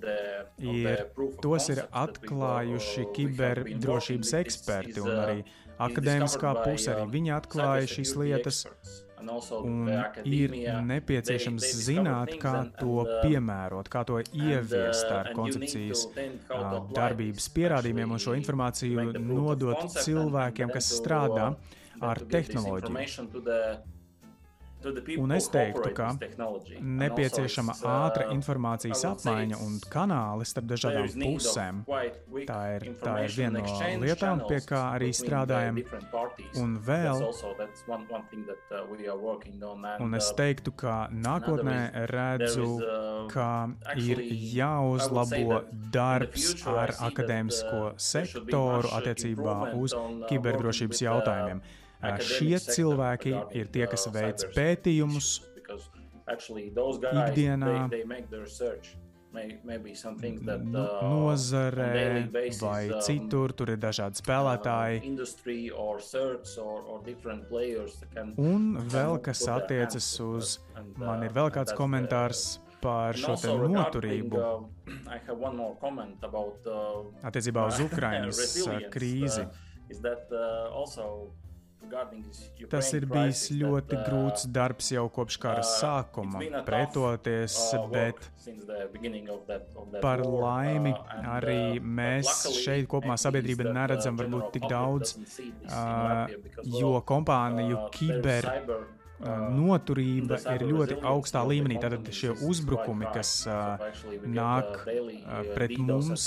ir, 0.73 1.05
tos 1.43 1.69
ir 1.71 1.85
atklājuši 1.87 3.05
kiberdrošības 3.15 4.33
eksperti 4.41 5.03
un 5.03 5.13
arī 5.15 5.37
akadēmiskā 5.81 6.51
puse. 6.65 6.91
Arī 6.93 7.07
viņi 7.15 7.33
atklāja 7.37 7.87
šīs 7.95 8.13
lietas. 8.19 8.65
Un 9.61 9.89
ir 10.25 10.55
nepieciešams 10.87 11.67
zināt, 11.85 12.33
kā 12.41 12.53
to 12.79 13.03
uh, 13.03 13.11
piemērot, 13.23 13.89
kā 13.91 14.03
to 14.07 14.19
ieviest 14.21 15.07
uh, 15.07 15.19
ar 15.19 15.31
koncepcijas 15.37 16.07
uh, 16.09 16.79
darbības 16.95 17.49
pierādījumiem 17.55 18.15
un 18.17 18.21
šo 18.21 18.35
informāciju 18.39 19.11
nodot 19.19 19.87
cilvēkiem, 19.97 20.73
kas 20.73 20.91
strādā 20.97 21.51
ar 22.01 22.23
tehnoloģiju. 22.31 24.00
Un 25.17 25.31
es 25.35 25.47
teiktu, 25.51 25.91
ka 25.93 26.07
nepieciešama 26.81 27.75
ātra 27.85 28.29
informācijas 28.33 29.03
apmaiņa 29.11 29.59
un 29.61 29.75
kanāli 29.93 30.47
starp 30.49 30.69
dažādām 30.71 31.09
pusēm. 31.21 31.81
Tā 32.47 32.59
ir, 32.75 32.85
tā 33.01 33.15
ir 33.25 33.35
viena 33.35 33.61
no 33.61 33.89
lietām, 34.01 34.41
pie 34.49 34.61
kā 34.65 34.81
arī 34.95 35.11
strādājam. 35.13 35.77
Un 36.61 36.77
vēl, 36.87 37.25
un 40.01 40.17
es 40.17 40.31
teiktu, 40.37 40.73
ka 40.83 40.95
nākotnē 41.13 42.07
redzu, 42.11 42.71
ka 43.33 43.49
ir 44.01 44.23
jāuzlabo 44.55 45.61
darbs 45.93 46.55
ar 46.65 46.95
akadēmisko 47.11 47.83
sektoru 48.01 48.95
attiecībā 48.97 49.59
uz 49.77 49.95
kiberdrošības 50.31 51.05
jautājumiem. 51.05 51.61
Šie 52.25 52.57
cilvēki 52.57 53.35
ir 53.57 53.69
tie, 53.73 53.85
kas 53.89 54.07
veic 54.13 54.45
pētījumus 54.55 55.35
ikdienā. 56.31 57.75
Nu, 59.31 60.83
nozarē 61.01 62.27
vai 62.59 62.91
citur, 63.05 63.53
tur 63.55 63.69
ir 63.71 63.77
dažādi 63.79 64.19
spēlētāji. 64.19 64.97
Un 68.43 68.65
vēl 68.91 69.15
kas 69.23 69.45
attiecas 69.47 70.09
uz, 70.25 70.57
man 70.99 71.23
ir 71.23 71.31
vēl 71.37 71.47
kāds 71.55 71.71
komentārs 71.77 72.43
par 72.81 73.15
šo 73.15 73.37
te 73.39 73.53
noturību 73.71 74.41
attiecībā 77.29 77.61
uz 77.71 77.79
Ukrainas 77.87 78.41
krīzi. 78.91 79.47
Tas 82.71 82.91
ir 82.93 83.05
bijis 83.09 83.41
ļoti 83.57 83.97
grūts 84.05 84.45
darbs 84.53 84.91
jau 84.93 85.07
kopš 85.11 85.37
kara 85.41 85.63
sākuma, 85.65 86.43
pretoties, 86.67 87.57
bet 87.91 88.21
par 90.03 90.23
laimi 90.23 90.93
arī 91.33 91.81
mēs 91.81 92.45
šeit 92.61 92.87
kopumā 92.91 93.17
sabiedrība 93.21 93.73
neredzam 93.73 94.19
varbūt 94.19 94.53
tik 94.55 94.69
daudz, 94.71 95.17
jo 96.79 96.95
kompāniju 97.11 97.85
kiber 97.97 98.49
noturība 99.21 100.39
ir 100.55 100.65
ļoti 100.69 101.01
augstā 101.05 101.43
līmenī. 101.45 101.77
Tātad 101.81 102.07
šie 102.15 102.31
uzbrukumi, 102.47 103.09
kas 103.13 103.43
nāk 104.25 104.85
pret 105.53 105.77
mums, 105.77 106.25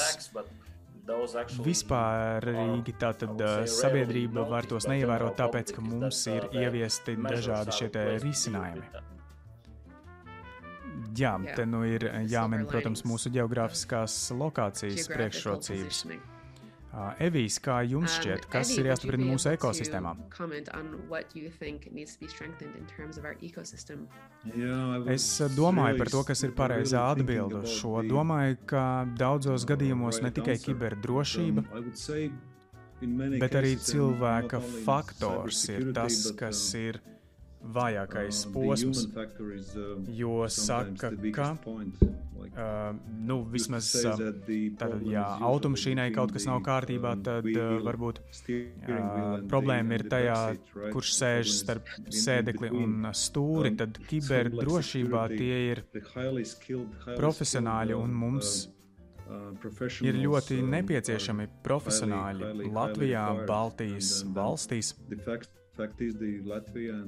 vispārīgi 1.64 2.94
tātad 3.00 3.40
sabiedrība 3.68 4.46
var 4.48 4.68
tos 4.68 4.88
neievērot, 4.90 5.36
tāpēc, 5.38 5.74
ka 5.76 5.84
mums 5.84 6.22
ir 6.32 6.48
ieviesti 6.52 7.16
dažādi 7.20 7.76
šie 7.78 7.90
risinājumi. 8.22 8.86
Jā, 11.14 11.34
te 11.54 11.66
nu 11.66 11.84
ir 11.86 12.08
jāmin, 12.30 12.64
protams, 12.66 13.04
mūsu 13.06 13.30
geogrāfiskās 13.34 14.16
lokācijas 14.34 15.10
priekšrocības. 15.10 16.06
Evijas, 17.18 17.56
kā 17.62 17.80
jums 17.82 18.12
um, 18.12 18.20
šķiet, 18.20 18.44
kas 18.52 18.70
ir 18.76 18.88
jāstiprina 18.90 19.26
mūsu 19.26 19.50
ekosistēmā? 19.50 20.12
Es 25.14 25.26
domāju 25.56 25.98
par 26.02 26.12
to, 26.14 26.22
kas 26.28 26.44
ir 26.46 26.54
pareizā 26.54 27.02
atbilde 27.10 27.64
uz 27.64 27.78
šo. 27.80 27.96
Domāju, 28.06 28.60
ka 28.70 28.84
daudzos 29.18 29.66
gadījumos 29.66 30.22
ne 30.22 30.30
tikai 30.34 30.58
kiberdrošība, 30.62 31.66
um, 31.66 31.90
bet 33.42 33.58
arī 33.58 33.74
cilvēka 33.90 34.62
faktors 34.86 35.66
ir 35.74 35.90
tas, 35.96 36.20
kas 36.38 36.62
ir 36.78 37.02
vājākais 37.72 38.44
um, 38.46 38.52
posms, 38.58 39.06
jo 40.12 40.44
saka, 40.52 41.14
ka 41.34 41.54
Uh, 42.54 42.94
nu, 43.26 43.40
vismaz 43.50 43.88
uh, 44.04 44.20
tātad, 44.78 45.00
ja 45.08 45.24
automašīnai 45.42 46.10
kaut 46.14 46.30
kas 46.34 46.44
nav 46.46 46.60
kārtībā, 46.62 47.14
tad 47.24 47.48
uh, 47.50 47.80
varbūt 47.82 48.20
uh, 48.20 49.40
problēma 49.50 49.96
ir 49.96 50.04
tajā, 50.12 50.36
kurš 50.92 51.14
sēž 51.16 51.50
starp 51.50 51.88
sēdekli 52.14 52.70
un 52.84 53.08
stūri. 53.16 53.74
Tad 53.80 53.98
kiberdrošībā 54.10 55.24
tie 55.32 55.58
ir 55.72 55.82
profesionāļi 57.16 57.98
un 57.98 58.14
mums 58.22 58.54
ir 60.04 60.20
ļoti 60.20 60.60
nepieciešami 60.68 61.48
profesionāļi 61.64 62.70
Latvijā, 62.70 63.26
Baltijas 63.48 64.18
valstīs, 64.36 64.94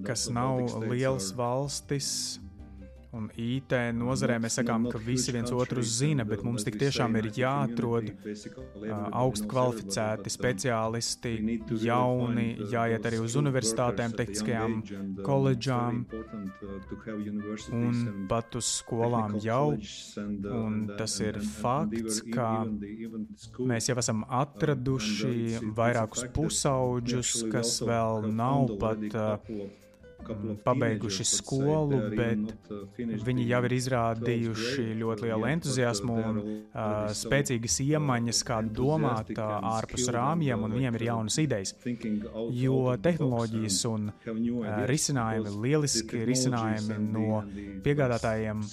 kas 0.07 0.29
nav 0.31 0.59
lielas 0.91 1.31
valstis 1.37 2.11
Un 3.17 3.29
IT 3.41 3.73
nozarē 3.97 4.37
mēs 4.43 4.59
sakām, 4.59 4.87
ka 4.93 5.01
visi 5.01 5.33
viens 5.33 5.53
otru 5.55 5.83
zina, 5.83 6.25
bet 6.29 6.43
mums 6.45 6.67
tik 6.67 6.77
tiešām 6.81 7.17
ir 7.21 7.31
jāatrod 7.37 8.11
augstu 9.17 9.49
kvalificēti 9.51 10.33
speciālisti, 10.33 11.33
jauni, 11.83 12.47
jāiet 12.73 13.09
arī 13.09 13.21
uz 13.25 13.39
universitātēm, 13.41 14.17
tehniskajām 14.19 14.77
koledžām 15.27 16.03
un 17.77 18.27
pat 18.29 18.59
uz 18.61 18.69
skolām 18.83 19.39
jau. 19.45 19.77
Un 20.57 20.79
tas 20.99 21.17
ir 21.25 21.41
fakts, 21.57 22.21
ka 22.35 22.51
mēs 23.73 23.91
jau 23.91 23.99
esam 24.03 24.27
atraduši 24.43 25.65
vairākus 25.77 26.29
pusauģus, 26.37 27.35
kas 27.53 27.79
vēl 27.87 28.31
nav 28.37 28.77
pat 28.83 29.19
pabeiguši 30.65 31.27
skolu, 31.29 32.01
bet 32.17 32.71
viņi 33.27 33.47
jau 33.51 33.61
ir 33.69 33.75
izrādījuši 33.77 34.87
ļoti 35.01 35.29
lielu 35.29 35.49
entuziasmu 35.53 36.17
un 36.31 36.41
uh, 36.43 37.07
spēcīgas 37.17 37.79
iemaņas, 37.87 38.43
kā 38.47 38.61
domāt 38.67 39.33
uh, 39.37 39.57
ārpus 39.77 40.09
rāmjiem, 40.15 40.67
un 40.67 40.77
viņiem 40.79 41.01
ir 41.01 41.07
jaunas 41.11 41.39
idejas. 41.43 41.75
Jo 42.57 42.97
tehnoloģijas 43.03 43.81
un 43.91 44.11
uh, 44.11 44.71
risinājumi, 44.91 45.57
lieliski 45.67 46.25
risinājumi 46.29 47.01
no 47.07 47.43
piegādātājiem 47.87 48.65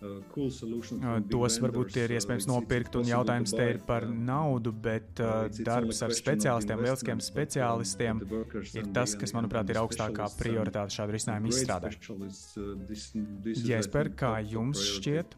Uh, 0.00 0.22
uh, 0.24 1.18
tos 1.28 1.58
varbūt 1.60 1.98
ir 2.00 2.14
iespējams 2.16 2.46
nopirkt, 2.48 2.94
un 2.96 3.08
jautājums 3.10 3.52
te 3.52 3.66
ir 3.74 3.80
par 3.84 4.06
naudu, 4.08 4.72
bet 4.72 5.20
uh, 5.20 5.44
darbs 5.66 6.00
ar 6.06 6.14
speciālistiem, 6.16 6.80
lieliskiem 6.86 7.20
speciālistiem 7.20 8.24
ir 8.80 8.88
tas, 8.96 9.12
kas, 9.20 9.34
manuprāt, 9.36 9.68
ir 9.68 9.82
augstākā 9.82 10.30
prioritāte 10.38 10.96
šādu 10.96 11.18
risinājumu 11.18 11.52
izstrādē. 11.52 11.92
Jesper, 13.68 14.12
kā 14.24 14.34
jums 14.40 14.88
šķiet? 14.96 15.36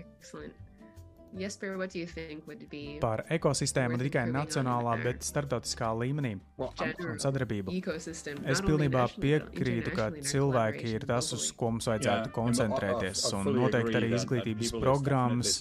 Excellent. 0.00 0.71
Jesper, 1.32 1.76
be... 2.70 2.80
Par 3.00 3.22
ekosistēmu 3.32 3.96
ne 3.96 4.06
tikai 4.06 4.24
nacionālā, 4.32 4.96
bet 5.02 5.24
starptautiskā 5.24 5.88
līmenī 5.96 6.34
un 6.60 7.20
sadarbību. 7.22 7.72
Es 8.52 8.60
pilnībā 8.64 9.06
piekrītu, 9.16 9.94
ka 9.96 10.10
cilvēki 10.18 10.92
ir 10.96 11.06
tas, 11.08 11.30
uz 11.36 11.48
ko 11.56 11.70
mums 11.72 11.88
vajadzētu 11.88 12.32
koncentrēties, 12.36 13.24
un 13.38 13.48
noteikti 13.56 13.96
arī 14.00 14.10
izglītības 14.18 14.74
programmas. 14.76 15.54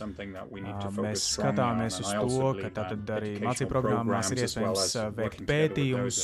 Mēs 1.00 1.28
skatāmies 1.38 2.02
uz 2.04 2.12
to, 2.12 2.52
ka 2.60 2.74
tātad 2.82 3.14
arī 3.18 3.34
mācību 3.46 3.72
programmās 3.72 4.34
ir 4.36 4.44
iespējams 4.44 4.98
veikt 5.22 5.46
pētījumus 5.48 6.22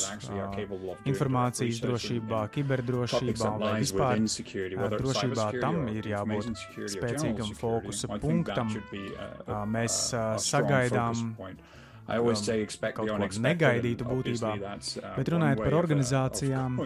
informācijas 1.08 1.82
drošībā, 1.86 2.44
kiberdrošībā 2.58 3.56
vai 3.64 3.74
vispār 3.86 4.26
drošībā. 4.98 5.50
Tam 5.64 5.82
ir 5.94 6.12
jābūt 6.12 6.52
spēcīgam 6.98 7.56
fokusa 7.58 8.20
punktam 8.20 8.76
mēs 9.70 9.98
sagaidām 10.44 11.34
kaut 12.08 13.10
ko 13.10 13.42
negaidītu 13.44 14.08
būtībā. 14.08 14.52
Uh, 14.58 15.14
Bet 15.18 15.32
runājot 15.34 15.62
par 15.62 15.76
organizācijām, 15.78 16.78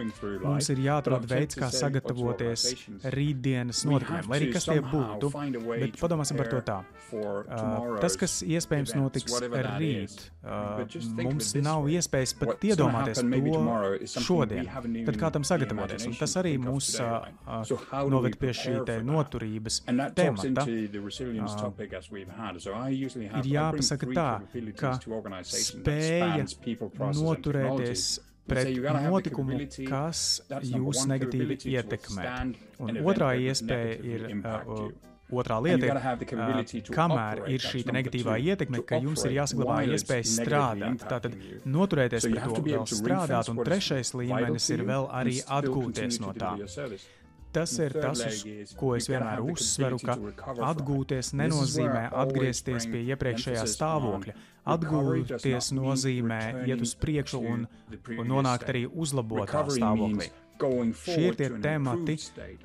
mums 0.42 0.70
ir 0.72 0.82
jāatrod 0.86 1.26
veids, 1.30 1.58
kā 1.58 1.68
sagatavoties 1.72 2.66
rītdienas 3.14 3.84
notikumiem, 3.88 4.30
lai 4.30 4.40
arī 4.40 4.50
kas 4.54 4.66
tie 4.68 4.80
būtu. 4.82 5.30
Bet 5.70 5.98
padomāsim 6.00 6.40
par 6.40 6.50
to 6.52 6.62
tā. 6.66 6.78
Uh, 7.12 7.98
tas, 8.02 8.16
kas 8.18 8.38
iespējams 8.46 8.94
notiks 8.98 9.36
rīt, 9.78 10.16
uh, 10.42 10.82
mums 11.22 11.52
nav 11.60 11.88
iespējas 11.92 12.34
pat 12.40 12.66
iedomāties 12.72 13.22
to 13.22 14.24
šodien. 14.26 14.70
Tad 15.06 15.20
kā 15.20 15.32
tam 15.34 15.46
sagatavoties? 15.46 16.08
Un 16.10 16.18
tas 16.18 16.36
arī 16.40 16.56
mūs 16.60 16.94
noved 18.12 18.38
pie 18.40 18.54
šī 18.56 18.74
te 18.88 18.98
noturības 19.06 19.82
temata. 20.16 20.66
Ir 23.42 23.48
jāpasaka 23.52 24.08
tā, 24.12 24.28
ka 24.78 24.92
spēja 25.46 26.44
noturēties 27.18 28.06
pret 28.48 28.74
notikumu, 29.06 29.60
kas 29.88 30.42
jūs 30.66 31.06
negatīvi 31.10 31.58
ietekmē. 31.76 32.28
Un 32.82 33.00
otrā 33.06 33.32
iespēja 33.38 33.96
ir. 34.02 34.28
Uh, 34.42 34.92
Otrā 35.32 35.56
lieta 35.64 35.86
ir, 35.88 35.96
uh, 35.96 36.88
kamēr 36.92 37.38
ir 37.48 37.62
šī 37.64 37.86
negatīvā 37.88 38.34
ietekme, 38.52 38.82
ka 38.84 38.98
jums 39.00 39.22
ir 39.24 39.32
jāsaglabā 39.38 39.78
iespēja 39.94 40.26
strādāt. 40.28 41.06
Tātad 41.08 41.38
noturēties 41.64 42.26
pret 42.28 42.50
to, 42.50 42.60
vēl 42.66 42.84
strādāt, 42.90 43.48
un 43.48 43.62
trešais 43.64 44.12
līmenis 44.18 44.68
ir 44.76 44.84
vēl 44.90 45.08
arī 45.22 45.38
atgūties 45.40 46.20
no 46.20 46.34
tā. 46.36 46.52
Tas 47.52 47.72
ir 47.84 47.92
tas, 48.00 48.22
uz 48.24 48.70
ko 48.80 48.94
es 48.96 49.08
vienmēr 49.12 49.42
uzsveru, 49.44 49.98
ka 50.00 50.16
atgūties 50.70 51.34
nenozīmē 51.36 52.06
atgriezties 52.22 52.88
pie 52.88 53.02
iepriekšējā 53.12 53.66
stāvokļa. 53.74 54.36
Atgūties 54.72 55.72
nozīmē 55.76 56.40
iet 56.70 56.84
uz 56.86 56.94
priekšu 57.02 57.42
un, 57.52 57.66
un 58.16 58.30
nonākt 58.30 58.70
arī 58.72 58.86
uzlabotā 58.88 59.66
stāvoklī. 59.68 60.30
Šie 61.02 61.30
ir 61.30 61.36
tie 61.38 61.48
temati, 61.62 62.16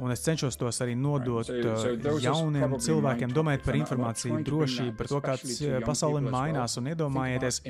un 0.03 0.11
es 0.13 0.21
cenšos 0.25 0.57
tos 0.59 0.81
arī 0.85 0.93
nodot 0.99 1.47
uh, 1.49 1.85
jauniem 2.21 2.75
cilvēkiem, 2.83 3.33
domājot 3.33 3.63
par 3.65 3.79
informāciju 3.79 4.41
drošību, 4.47 4.93
par 4.99 5.09
to, 5.11 5.21
kā 5.25 5.35
pasaule 5.85 6.21
mainās, 6.25 6.77
un 6.81 6.91
iedomājieties 6.93 7.61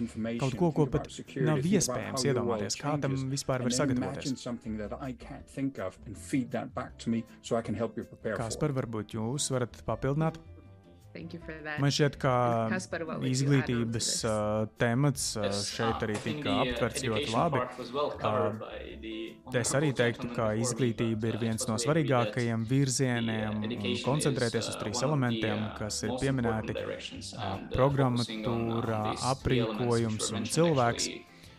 kaut 0.41 0.57
ko, 0.59 0.71
ko 0.75 0.87
pat 0.97 1.07
nav 1.47 1.63
iespējams 1.63 2.27
iedomāties, 2.27 2.79
kā 2.81 2.97
tam 3.03 3.15
vispār 3.31 3.63
var 3.67 3.77
sagatavoties. 3.79 4.35
Kaspar, 8.37 8.75
varbūt 8.81 9.17
jūs 9.17 9.51
varat 9.53 9.81
papildināt? 9.87 10.41
Man 11.81 11.93
šķiet, 11.93 12.17
ka 12.21 12.33
izglītības 13.27 14.09
uh, 14.27 14.67
temats 14.81 15.29
uh, 15.39 15.47
šeit 15.55 16.03
arī 16.05 16.17
tika 16.23 16.53
uh, 16.53 16.61
aptverts 16.63 17.05
ļoti 17.05 17.33
labi. 17.33 17.61
Uh, 17.97 19.55
es 19.61 19.73
arī 19.77 19.91
teiktu, 19.97 20.29
ka 20.35 20.51
izglītība 20.59 21.31
ir 21.31 21.39
viens 21.41 21.67
no 21.69 21.77
svarīgākajiem 21.81 22.65
virzieniem 22.69 23.63
un 23.63 23.87
koncentrēties 24.05 24.71
uz 24.73 24.79
trīs 24.81 25.03
elementiem, 25.07 25.69
kas 25.79 26.01
ir 26.07 26.17
pieminēti 26.21 26.77
uh,- 26.77 27.57
programmatūra, 27.77 29.01
aprīkojums 29.33 30.33
un 30.37 30.47
cilvēks. 30.57 31.09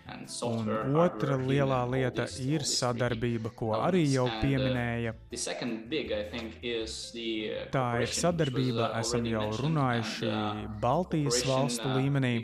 Un 0.08 0.96
otra 0.96 1.36
lielā 1.40 1.80
lieta 1.90 2.24
ir 2.40 2.64
sadarbība, 2.68 3.50
ko 3.56 3.74
arī 3.76 4.04
jau 4.08 4.24
uh, 4.28 4.36
pieminēja. 4.40 5.14
Tā 7.74 7.86
ir 8.04 8.14
sadarbība, 8.16 8.92
esam 9.00 9.26
jau 9.28 9.48
runājuši 9.58 10.30
Baltijas 10.82 11.42
valstu 11.48 11.92
līmenī. 11.96 12.36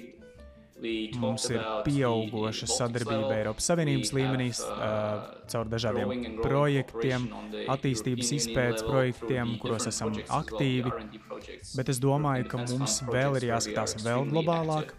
Mums 1.16 1.46
ir 1.48 1.62
pieauguša 1.86 2.66
sadarbība 2.68 3.30
Eiropas 3.38 3.70
Savienības 3.70 4.10
līmenī 4.12 4.50
uh, 4.52 5.22
caur 5.48 5.70
dažādiem 5.72 6.40
projektiem, 6.42 7.30
attīstības 7.72 8.34
izpētes 8.40 8.84
projektiem, 8.84 9.54
kuros 9.62 9.88
esam 9.88 10.12
aktīvi. 10.28 10.92
Bet 11.78 11.94
es 11.94 12.02
domāju, 12.02 12.50
ka 12.50 12.60
mums 12.66 13.00
vēl 13.08 13.40
ir 13.40 13.48
jāskatās 13.54 13.96
vēl 14.04 14.28
globālāk 14.34 14.92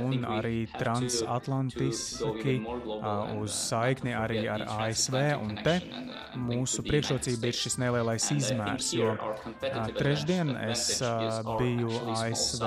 un 0.00 0.24
arī 0.28 0.64
transatlantiski 0.74 2.56
uz 3.38 3.54
saikni 3.56 4.14
arī 4.16 4.44
ar 4.50 4.66
ASV. 4.78 5.16
Un 5.40 5.56
te 5.64 5.78
mūsu 6.36 6.84
priekšrocība 6.86 7.50
ir 7.50 7.58
šis 7.58 7.78
nelielais 7.82 8.28
izmērs, 8.34 8.92
jo 8.96 9.14
trešdien 9.98 10.54
es 10.68 10.86
biju 11.58 11.90
ASV 12.18 12.64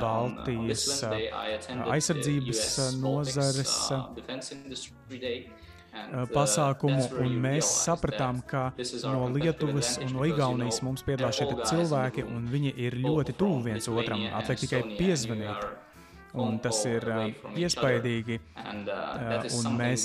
Baltijas 0.00 0.86
aizsardzības 1.86 2.64
nozares 3.00 3.76
pasākumu, 6.30 7.02
un 7.22 7.36
mēs 7.42 7.68
sapratām, 7.84 8.40
ka 8.46 8.70
no 9.04 9.28
Lietuvas 9.34 9.96
un 10.02 10.14
no 10.14 10.26
Igaunijas 10.28 10.82
mums 10.86 11.02
piedalās 11.06 11.38
šie 11.40 11.48
cilvēki, 11.66 12.26
un 12.30 12.46
viņi 12.50 12.74
ir 12.86 12.98
ļoti 13.02 13.34
tuvu 13.38 13.62
viens 13.66 13.88
otram. 13.90 14.22
Atliek 14.40 14.62
tikai 14.64 14.82
piezvanīt. 14.98 15.70
Un 16.38 16.60
tas 16.62 16.78
ir 16.86 17.04
uh, 17.10 17.24
iespaidīgi. 17.58 18.38
Uh, 18.54 19.46
un 19.58 19.76
mēs, 19.78 20.04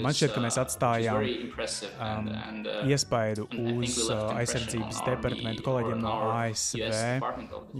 man 0.00 0.16
šķiet, 0.16 0.32
ka 0.32 0.42
mēs 0.44 0.56
atstājām 0.62 1.26
um, 1.26 2.30
iespaidu 2.88 3.44
uz 3.52 3.98
uh, 4.06 4.32
aizsardzības 4.38 5.02
departamentu 5.04 5.66
kolēģiem 5.66 6.00
no 6.00 6.14
ASV, 6.38 6.96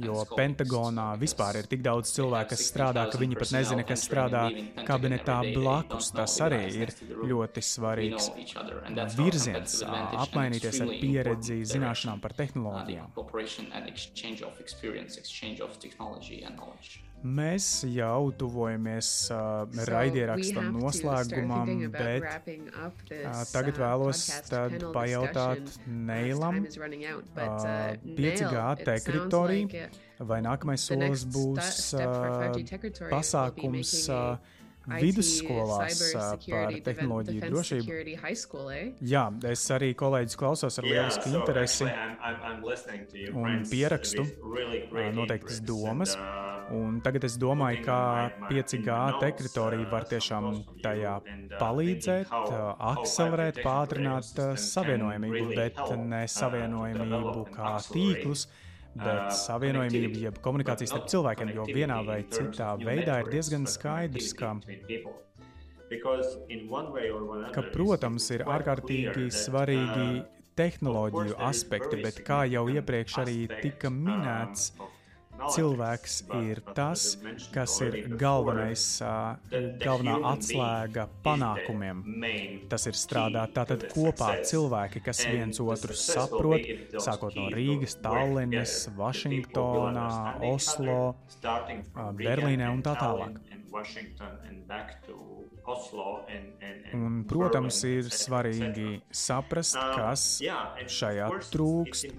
jo 0.05 0.21
Pentagonā 0.35 1.09
vispār 1.21 1.63
ir 1.63 1.71
tik 1.71 1.85
daudz 1.87 2.13
cilvēku, 2.17 2.53
kas 2.53 2.67
strādā, 2.69 3.07
ka 3.09 3.21
viņi 3.21 3.41
pat 3.41 3.55
nezina, 3.57 3.87
kas 3.89 4.05
strādā 4.05 4.45
kabinetā 4.89 5.41
blakus. 5.55 6.13
Tas 6.19 6.37
arī 6.45 6.63
ir 6.85 6.93
ļoti 7.25 7.65
svarīgs 7.65 8.31
virziens 9.17 9.81
apmainīties 9.89 10.83
ar 10.85 10.93
pieredzi, 11.01 11.63
zināšanām 11.73 12.21
par 12.21 12.37
tehnoloģijām. 12.37 13.13
Mēs 17.19 17.83
jau 17.91 18.31
tuvojamies 18.39 19.09
uh, 19.35 19.65
raidieraksta 19.89 20.63
noslēgumam, 20.71 21.73
bet 21.91 22.27
uh, 22.31 23.41
tagad 23.51 23.81
vēlos 23.83 24.23
pajautāt 24.95 25.81
Neilam, 25.87 26.61
uh, 26.63 27.97
5G 28.07 28.63
teritorija, 28.87 29.89
vai 30.31 30.39
nākamais 30.47 30.87
solis 30.87 31.27
būs 31.27 31.91
uh, 31.99 32.55
pasākums. 33.11 33.97
Uh, 34.07 34.57
vidusskolās 34.89 36.03
par 36.49 36.75
tehnoloģiju 36.87 37.51
drošību. 37.53 37.99
Jā, 39.13 39.25
es 39.51 39.65
arī 39.75 39.93
kolēģis 39.99 40.39
klausos 40.41 40.81
ar 40.81 40.89
lielisku 40.89 41.33
interesi 41.33 41.89
un 43.33 43.65
pierakstu 43.69 44.27
noteiktas 45.17 45.61
domas. 45.65 46.17
Un 46.69 46.99
tagad 47.01 47.25
es 47.25 47.39
domāju, 47.41 47.81
ka 47.87 47.99
5G 48.51 48.97
teritorija 49.23 49.89
var 49.89 50.05
tiešām 50.11 50.51
tajā 50.85 51.15
palīdzēt, 51.57 52.33
akcelerēt, 52.93 53.63
pātrināt 53.65 54.43
savienojamību, 54.61 55.47
bet 55.57 55.81
ne 56.03 56.27
savienojamību 56.29 57.47
kā 57.55 57.79
tīklus, 57.89 58.49
bet 58.97 59.35
savienojamību, 59.39 60.23
jeb 60.25 60.41
komunikācijas 60.45 60.93
starp 60.95 61.09
cilvēkiem, 61.13 61.53
jo 61.57 61.67
vienā 61.69 61.99
vai 62.07 62.23
citā 62.33 62.73
veidā 62.81 63.21
ir 63.23 63.31
diezgan 63.35 63.67
skaidrs, 63.69 64.33
ka, 64.39 64.55
ka 67.55 67.65
protams, 67.73 68.31
ir 68.35 68.45
ārkārtīgi 68.49 69.29
svarīgi 69.35 70.09
tehnoloģiju 70.59 71.39
aspekti, 71.49 72.01
bet 72.03 72.23
kā 72.27 72.43
jau 72.51 72.67
iepriekš 72.73 73.21
arī 73.23 73.39
tika 73.63 73.93
minēts, 73.95 74.73
cilvēks 75.55 76.17
ir 76.41 76.61
tas, 76.77 77.05
kas 77.55 77.79
ir 77.85 77.97
galvenais, 78.21 78.85
galvenā 79.83 80.17
atslēga 80.33 81.09
panākumiem. 81.25 82.03
Tas 82.71 82.89
ir 82.91 82.99
strādāt 82.99 83.55
tātad 83.57 83.87
kopā 83.93 84.31
cilvēki, 84.49 85.03
kas 85.07 85.25
viens 85.29 85.61
otru 85.63 85.97
saprot, 85.99 86.69
sākot 86.99 87.39
no 87.39 87.49
Rīgas, 87.55 87.99
Tallinas, 88.03 88.89
Vašingtonā, 88.99 90.09
Oslo, 90.51 91.15
Berlīnē 92.19 92.73
un 92.73 92.85
tā 92.87 92.97
tālāk. 92.99 93.39
Un, 96.97 97.19
protams, 97.29 97.81
ir 97.89 98.09
svarīgi 98.13 99.03
saprast, 99.13 99.77
kas 99.77 100.25
šajā 100.99 101.29
trūkst. 101.53 102.15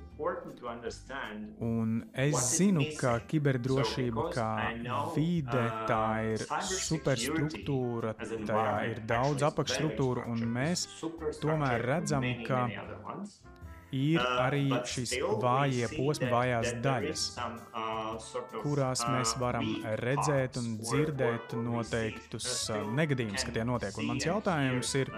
Un 1.66 1.96
es 2.14 2.38
zinu, 2.58 2.86
ka 3.00 3.16
kiberdrošība 3.32 4.28
kā 4.36 4.50
vide, 5.16 5.66
tā 5.90 6.06
ir 6.36 6.46
superstruktūra, 6.70 8.16
tajā 8.20 8.76
ir 8.92 9.04
daudz 9.10 9.48
apakšstruktūru, 9.50 10.28
un 10.30 10.46
mēs 10.60 10.86
tomēr 11.42 11.86
redzam, 11.94 12.28
ka 12.46 12.68
ir 13.96 14.20
arī 14.22 14.66
šīs 14.88 15.16
vājie 15.42 15.90
posmi, 15.94 16.30
vājās 16.32 16.74
daļas, 16.84 17.24
kurās 18.62 19.04
mēs 19.10 19.36
varam 19.42 19.70
redzēt 20.04 20.60
un 20.62 20.76
dzirdēt 20.82 21.56
noteiktus 21.60 22.70
negadījumus, 22.98 23.46
ka 23.48 23.56
tie 23.56 23.66
notiek. 23.68 23.98
Un 24.02 24.12
mans 24.14 24.28
jautājums 24.28 24.94
ir 25.00 25.14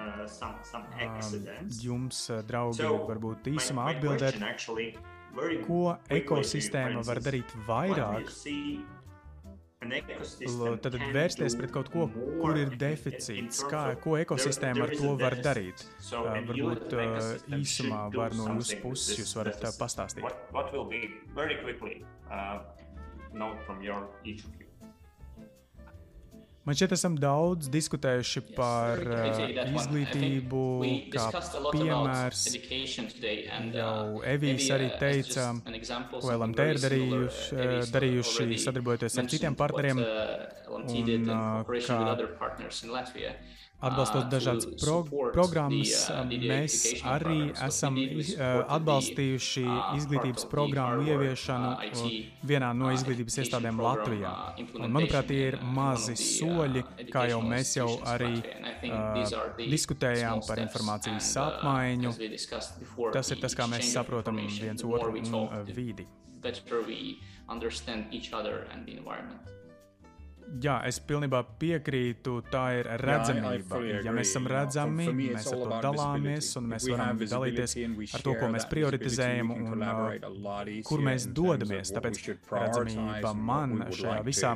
jums, 1.81 2.23
draugi, 2.47 2.87
varbūt 3.09 3.51
īsumā 3.55 3.91
atbildēt, 3.95 4.39
ko 5.67 5.83
ekosistēma 6.11 7.03
var 7.07 7.21
darīt 7.23 7.53
vairāk, 7.67 8.31
tad 10.81 10.95
vērsties 11.13 11.55
pret 11.57 11.71
kaut 11.73 11.87
ko, 11.89 12.05
kur 12.13 12.57
ir 12.59 12.69
deficīts, 12.77 13.63
kā, 13.71 13.95
ko 14.03 14.13
ekosistēma 14.21 14.85
ar 14.85 14.93
to 14.93 15.15
var 15.17 15.35
darīt. 15.41 15.81
Varbūt 16.11 16.93
īsumā 17.57 18.03
var 18.13 18.35
no 18.37 18.51
jūsu 18.59 18.77
puses 18.83 19.23
jūs 19.23 19.33
varat 19.39 19.65
uh, 19.65 19.73
pastāstīt. 19.81 20.25
Man 26.61 26.77
šķiet, 26.77 26.91
esam 26.93 27.15
daudz 27.17 27.71
diskutējuši 27.73 28.41
par 28.53 28.99
uh, 29.01 29.39
izglītību, 29.65 30.59
kā 31.09 31.23
piemērs. 31.73 32.43
Jau 33.73 34.21
Evijas 34.29 34.67
arī 34.75 34.91
teica, 35.01 35.47
ko 36.13 36.35
LMT 36.35 36.67
ir 36.75 36.81
darījuši, 36.85 37.65
darījuši 37.95 38.61
sadarbojoties 38.67 39.17
ar 39.17 39.31
citiem 39.33 39.57
partneriem, 39.57 40.03
un 40.77 41.25
uh, 41.33 41.73
kā 41.81 41.99
Atbalstot 43.81 44.27
dažādas 44.29 44.67
pro 44.77 44.99
programmas, 45.33 46.05
mēs 46.29 46.75
arī 47.07 47.49
esam 47.65 47.97
atbalstījuši 48.77 49.63
izglītības 49.97 50.45
programmu 50.51 51.07
ieviešanu 51.09 51.71
vienā 52.51 52.71
no 52.77 52.91
izglītības 52.93 53.39
iestādēm 53.41 53.81
Latvijā. 53.81 54.33
Un, 54.77 54.85
manuprāt, 54.93 55.31
tie 55.31 55.47
ir 55.49 55.57
mazi 55.77 56.13
soļi, 56.19 56.83
kā 57.09 57.25
jau 57.31 57.41
mēs 57.45 57.73
jau 57.79 57.89
arī 58.11 58.33
uh, 58.37 59.23
diskutējām 59.61 60.45
par 60.47 60.61
informācijas 60.61 61.31
apmaiņu. 61.41 62.13
Tas 63.15 63.33
ir 63.33 63.41
tas, 63.41 63.57
kā 63.57 63.69
mēs 63.71 63.89
saprotam 63.95 64.37
viens 64.45 64.85
otru 64.85 65.15
un 65.17 65.41
uh, 65.41 65.57
vidi. 65.73 66.05
Jā, 70.59 70.81
es 70.87 70.97
pilnībā 71.07 71.39
piekrītu. 71.61 72.33
Tā 72.51 72.63
ir 72.81 72.89
redzamība. 72.99 73.79
Ja 74.03 74.11
mēs 74.15 74.33
esam 74.33 74.49
redzami, 74.51 75.07
mēs 75.15 75.47
ar 75.47 75.61
to 75.63 75.79
dalāmies 75.85 76.51
un 76.59 76.67
mēs 76.73 76.87
varam 76.91 77.21
dalīties 77.21 77.77
ar 78.17 78.25
to, 78.25 78.35
ko 78.39 78.51
mēs 78.51 78.67
prioritizējam 78.71 79.53
un 79.55 79.85
uh, 79.87 80.69
kur 80.87 81.03
mēs 81.07 81.29
dodamies. 81.31 81.93
Tāpēc 81.95 82.23
redzamība 82.51 83.33
man 83.37 83.77
šajā 83.95 84.21
visā 84.27 84.55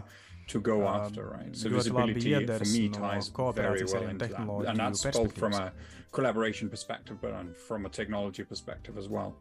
to 0.51 0.59
go 0.59 0.81
uh, 0.83 0.97
after, 0.99 1.29
right? 1.29 1.55
So 1.55 1.69
visibility 1.69 2.45
for 2.45 2.65
me 2.65 2.89
ties 2.89 3.31
very 3.55 3.83
well 3.85 4.03
into 4.03 4.27
that. 4.27 4.67
And 4.67 4.79
that's 4.79 5.03
both 5.05 5.33
from 5.33 5.53
a 5.53 5.71
collaboration 6.11 6.69
perspective, 6.69 7.17
but 7.21 7.33
from 7.57 7.85
a 7.85 7.89
technology 7.89 8.43
perspective 8.43 8.97
as 8.97 9.09
well. 9.09 9.33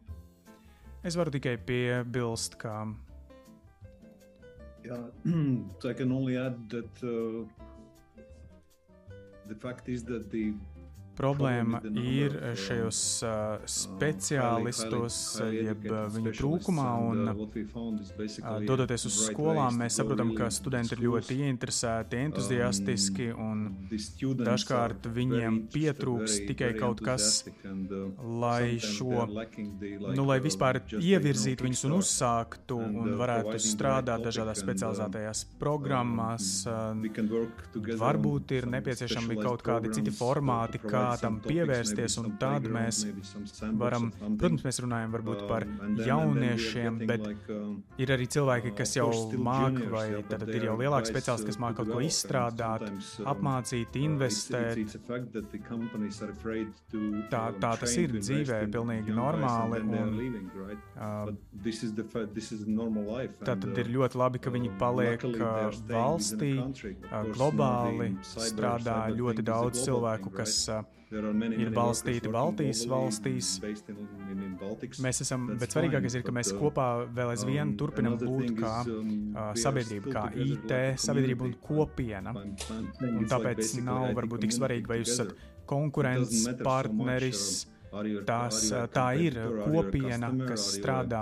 Es 1.03 1.13
varu 1.15 1.29
tikai 1.29 1.59
piebilst, 1.61 2.55
ka 2.57 2.87
Uh, 4.91 5.09
yeah, 5.25 5.89
I 5.89 5.93
can 5.93 6.11
only 6.11 6.37
add 6.37 6.69
that 6.69 6.93
uh, 7.03 7.45
the 9.47 9.55
fact 9.55 9.89
is 9.89 10.03
that 10.05 10.29
the 10.29 10.53
Problēma 11.15 11.79
ir 11.95 12.35
šajos 12.59 13.01
uh, 13.23 13.65
speciālistos, 13.69 15.17
jeb 15.53 15.85
viņu 16.15 16.33
trūkumā. 16.35 16.87
Un, 17.05 17.29
uh, 17.31 18.59
dodoties 18.65 19.07
uz 19.09 19.19
skolām, 19.29 19.79
mēs 19.79 19.99
saprotam, 19.99 20.33
ka 20.35 20.49
studenti 20.53 20.95
ir 20.97 21.05
ļoti 21.05 21.39
ieinteresēti, 21.45 22.19
entuziastiski, 22.27 23.29
un 23.31 23.63
dažkārt 24.41 25.07
viņiem 25.15 25.61
pietrūks 25.73 26.41
tikai 26.49 26.73
kaut 26.79 27.03
kas, 27.05 27.45
lai 28.43 28.75
šo, 28.83 29.25
nu, 30.15 30.27
lai 30.27 30.39
vispār 30.43 30.81
ievirzītu 30.99 31.65
viņus 31.65 31.85
un 31.89 31.97
uzsāktu 31.99 32.79
un 32.81 33.15
varētu 33.19 33.55
strādāt 33.63 34.27
dažādās 34.27 34.61
specializētajās 34.65 35.45
programmās. 35.61 36.51
Varbūt 38.05 38.55
ir 38.57 38.69
nepieciešami 38.75 39.39
kaut 39.39 39.63
kādi 39.65 39.93
citi 39.95 40.13
formāti, 40.15 40.81
kā 40.83 41.04
kā 41.05 41.13
tam 41.21 41.39
pievērsties, 41.43 42.17
un 42.21 42.35
tad 42.41 42.65
mēs 42.71 43.01
varam, 43.79 44.09
protams, 44.39 44.65
mēs 44.65 44.81
runājam 44.83 45.13
varbūt 45.15 45.43
par 45.49 45.65
jauniešiem, 46.05 46.99
bet 47.09 47.25
ir 48.01 48.13
arī 48.15 48.27
cilvēki, 48.35 48.73
kas 48.77 48.95
jau 48.97 49.09
māk, 49.45 49.79
vai 49.91 50.07
tad 50.29 50.47
ir 50.49 50.67
jau 50.69 50.77
lielāki 50.79 51.11
speciālisti, 51.11 51.49
kas 51.51 51.59
māk 51.61 51.77
kaut 51.79 51.91
ko 51.91 52.01
izstrādāt, 52.05 52.87
apmācīt, 53.25 53.97
investēt. 54.01 54.95
Tā, 57.31 57.43
tā 57.61 57.71
tas 57.81 57.95
ir 58.01 58.15
dzīvē, 58.17 58.61
pilnīgi 58.73 59.15
normāli. 59.15 59.81
Un, 59.85 59.91
uh, 60.95 61.31
tā 63.45 63.55
tad 63.55 63.81
ir 63.83 63.91
ļoti 63.95 64.21
labi, 64.21 64.41
ka 64.41 64.53
viņi 64.53 64.73
paliek 64.81 65.25
valstī, 65.91 66.53
globāli 67.35 68.11
strādā 68.25 68.99
ļoti 69.15 69.45
daudz 69.45 69.85
cilvēku, 69.85 70.33
kas 70.35 70.57
uh, 70.71 70.94
ir 71.15 71.71
balstīti 71.75 72.31
Baltijas 72.31 72.83
valstīs. 72.89 73.51
Mēs 75.03 75.21
esam, 75.25 75.47
bet 75.59 75.75
svarīgākais 75.75 76.17
ir, 76.19 76.25
ka 76.25 76.33
mēs 76.35 76.51
kopā 76.55 76.87
vēl 77.15 77.33
aizvien 77.35 77.69
um, 77.69 77.75
turpinam 77.79 78.17
būt 78.21 78.55
kā 78.59 78.73
uh, 78.85 79.51
sabiedrība, 79.59 80.15
kā 80.15 80.25
IT 80.45 80.73
sabiedrība 81.01 81.47
un 81.49 81.55
kopiena. 81.63 82.35
Un 82.35 83.29
tāpēc 83.31 83.77
nav 83.85 84.11
varbūt 84.17 84.45
tik 84.45 84.57
svarīgi, 84.57 84.91
vai 84.91 85.01
jūs 85.01 85.15
esat 85.15 85.33
konkurences 85.69 86.49
partneris 86.63 87.47
Tās, 88.27 88.57
tā 88.91 89.05
ir 89.23 89.37
kopiena, 89.63 90.27
kas 90.49 90.65
strādā 90.75 91.21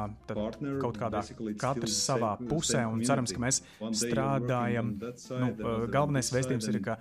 kaut 0.82 0.98
kādā 0.98 1.22
katrs 1.62 2.00
savā 2.02 2.32
pusē, 2.50 2.82
un 2.90 3.04
cerams, 3.06 3.34
ka 3.36 3.44
mēs 3.44 3.60
strādājam. 4.00 4.96
Nu, 5.38 5.52
galvenais 5.94 6.32
vēstījums 6.34 6.70
ir, 6.72 6.80
ka 6.88 6.98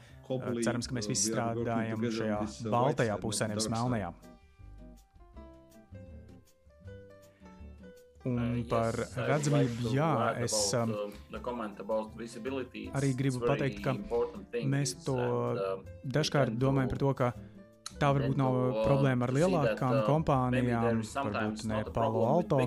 cerams, 0.62 0.88
ka 0.88 0.98
mēs 0.98 1.08
visi 1.10 1.30
strādājam 1.30 2.04
šajā 2.18 2.42
baltajā 2.72 3.16
pusē, 3.22 3.48
nevis 3.52 3.70
melnajā. 3.72 4.12
Un 8.22 8.60
par 8.70 8.94
redzamību, 9.18 9.90
jā, 9.96 10.10
es 10.44 10.54
um, 10.78 10.92
arī 12.94 13.08
gribu 13.18 13.40
pateikt, 13.42 13.80
ka 13.82 13.96
mēs 14.62 14.94
to 15.02 15.16
dažkārt 16.06 16.54
domājam 16.54 16.92
par 16.92 17.02
to, 17.02 17.16
ka 17.18 17.32
Tā 18.02 18.08
varbūt 18.10 18.38
nav 18.40 18.56
problēma 18.82 19.28
ar 19.28 19.32
lielākām 19.36 19.92
uh, 19.98 20.02
kompānijām, 20.08 21.02
varbūt 21.14 21.64
ne 21.70 21.82
Palo 21.94 22.24
Alto 22.26 22.62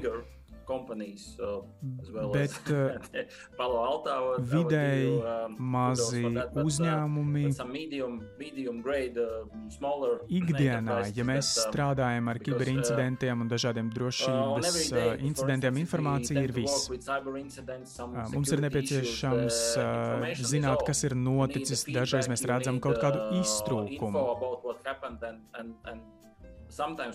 companies 0.67 1.37
uh, 1.39 1.61
as 2.01 2.11
well 2.11 2.31
Bet 2.33 2.51
as 2.51 3.27
Palo 3.57 3.81
Alto. 3.85 4.15
Vidēji 4.39 5.11
um, 5.21 5.55
mazi 5.59 6.23
uzņēmumi. 6.25 7.45
That, 7.55 7.69
medium, 7.71 8.19
medium 8.39 8.81
grade, 8.85 9.21
uh, 9.21 9.45
smaller, 9.73 10.19
Ikdienā, 10.29 10.99
ja 11.15 11.25
mēs 11.27 11.53
that, 11.53 11.67
um, 11.67 11.71
strādājam 11.71 12.31
ar 12.33 12.41
kiberincidentiem 12.43 13.45
un 13.45 13.51
dažādiem 13.51 13.91
drošības 13.95 14.81
uh, 14.91 15.05
incidentiem, 15.25 15.79
informācija 15.85 16.43
ir 16.45 16.55
viss. 16.55 16.89
Mums 18.33 18.53
ir 18.55 18.65
nepieciešams 18.65 19.61
zināt, 20.41 20.85
kas 20.87 21.05
ir 21.07 21.17
noticis. 21.17 21.85
Dažreiz 21.95 22.29
mēs 22.31 22.45
redzam 22.49 22.81
kaut 22.83 22.99
kādu 23.03 23.29
iztrūkumu 23.39 24.25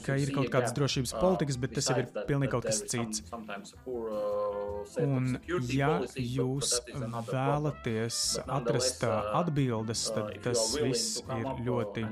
ka 0.04 0.16
ir 0.20 0.32
kaut 0.34 0.50
kādas 0.52 0.74
drošības 0.76 1.12
uh, 1.14 1.20
politikas, 1.22 1.58
bet 1.60 1.74
tas 1.76 1.90
jau 1.90 1.96
ir 2.00 2.08
pilnīgi 2.28 2.52
kaut 2.54 2.66
kas 2.68 2.82
cits. 2.90 3.22
Uh, 3.84 4.82
un, 5.04 5.36
ja 5.68 5.92
jūs 6.16 6.74
vēlaties 7.30 8.20
atrast 8.46 9.06
uh, 9.08 9.32
atbildes, 9.42 10.06
tad 10.16 10.32
tas 10.44 10.66
viss 10.80 11.22
ir 11.36 11.48
ļoti 11.66 12.06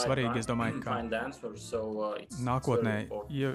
svarīgi. 0.00 0.42
Es 0.42 0.50
domāju, 0.50 0.80
ka 0.84 1.00
nākotnē, 2.46 2.96
ja 3.34 3.54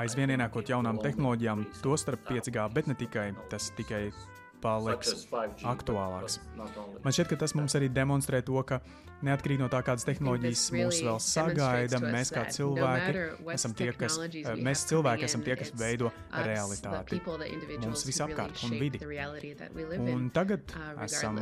aizvien 0.00 0.32
ienākot 0.32 0.70
jaunām 0.70 1.00
tehnoloģijām, 1.02 1.64
to 1.84 1.96
starp 2.00 2.26
5G, 2.30 2.66
bet 2.74 2.90
ne 2.90 2.96
tikai 2.98 3.30
tas 3.52 3.70
tikai 3.76 4.08
paliks 4.62 5.26
aktuālāks. 5.66 6.38
Man 6.56 7.14
šķiet, 7.14 7.30
ka 7.32 7.38
tas 7.44 7.54
mums 7.58 7.76
arī 7.78 7.90
demonstrē 7.92 8.40
to, 8.46 8.58
ka 8.66 8.80
neatkarīgi 9.26 9.62
no 9.62 9.68
tā, 9.72 9.80
kādas 9.86 10.06
tehnoloģijas 10.06 10.64
mūs 10.74 11.00
vēl 11.06 11.20
sagaida, 11.22 12.00
mēs 12.02 12.32
kā 12.34 12.44
cilvēki 12.54 13.24
esam 13.54 13.74
tie, 13.78 13.90
kas, 13.98 14.18
eh, 14.28 14.50
mēs 14.62 14.86
cilvēki 14.90 15.28
esam 15.28 15.44
tie, 15.46 15.56
kas 15.58 15.72
veido 15.78 16.12
realitāti 16.46 17.20
mums 17.82 18.06
visapkārt 18.06 18.64
un 18.68 18.76
vidi. 18.78 19.02
Un 19.98 20.28
tagad 20.34 20.74
uh, 20.74 20.92
esam 21.06 21.40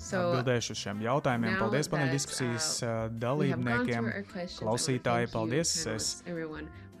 atbildējuši 0.00 0.74
uz 0.74 0.80
šiem 0.80 1.02
jautājumiem. 1.04 1.56
Paldies 1.60 1.90
paneļdiskusijas 1.92 2.68
uh, 2.82 2.90
uh, 2.90 3.16
dalībniekiem, 3.20 4.12
klausītāji, 4.60 5.32
paldies! 5.32 5.74
Es 5.90 6.12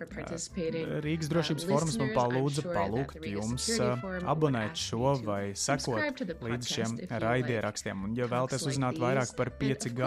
Rīgas 0.00 1.28
drošības 1.28 1.66
forums 1.68 1.96
man 2.00 2.12
palūdza 2.16 2.62
palūgt 2.64 3.26
jums 3.28 3.66
abonēt 3.80 4.78
šo 4.80 5.14
vai 5.26 5.52
sekot 5.58 6.22
līdz 6.40 6.70
šiem 6.70 6.94
raidierakstiem. 7.24 8.06
Un, 8.06 8.14
ja 8.16 8.28
vēlaties 8.30 8.64
uzzināt 8.70 9.00
vairāk 9.02 9.34
par 9.36 9.52
5G 9.60 10.00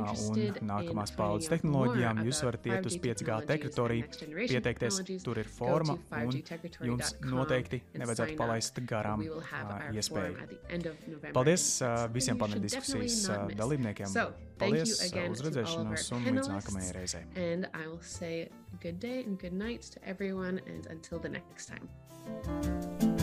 un 0.00 0.40
nākamās 0.66 1.14
paudzes 1.14 1.52
tehnoloģijām, 1.52 2.24
jūs 2.26 2.42
varat 2.46 2.66
iet 2.72 2.88
uz 2.90 2.98
5G 3.04 3.38
teritoriju, 3.50 4.08
pieteikties, 4.40 5.00
tur 5.24 5.38
ir 5.42 5.50
forma, 5.50 5.98
un 6.18 6.34
jums 6.90 7.14
noteikti 7.22 7.82
nevajadzētu 7.94 8.38
palaist 8.40 8.82
garām 8.88 9.22
iespēju. 9.94 10.34
Paldies 11.36 11.68
visiem 12.14 12.40
paneļdiskusijas 12.42 13.22
dalībniekiem! 13.54 14.18
Paldies, 14.54 15.00
uz 15.30 15.40
redzēšanos 15.42 16.10
un 16.14 16.28
līdz 16.28 16.50
nākamajai 16.52 16.92
reizei! 16.94 17.22
Day 19.04 19.22
and 19.24 19.38
good 19.38 19.52
nights 19.52 19.90
to 19.90 20.08
everyone, 20.08 20.58
and 20.66 20.86
until 20.86 21.18
the 21.18 21.28
next 21.28 21.66
time. 21.66 23.13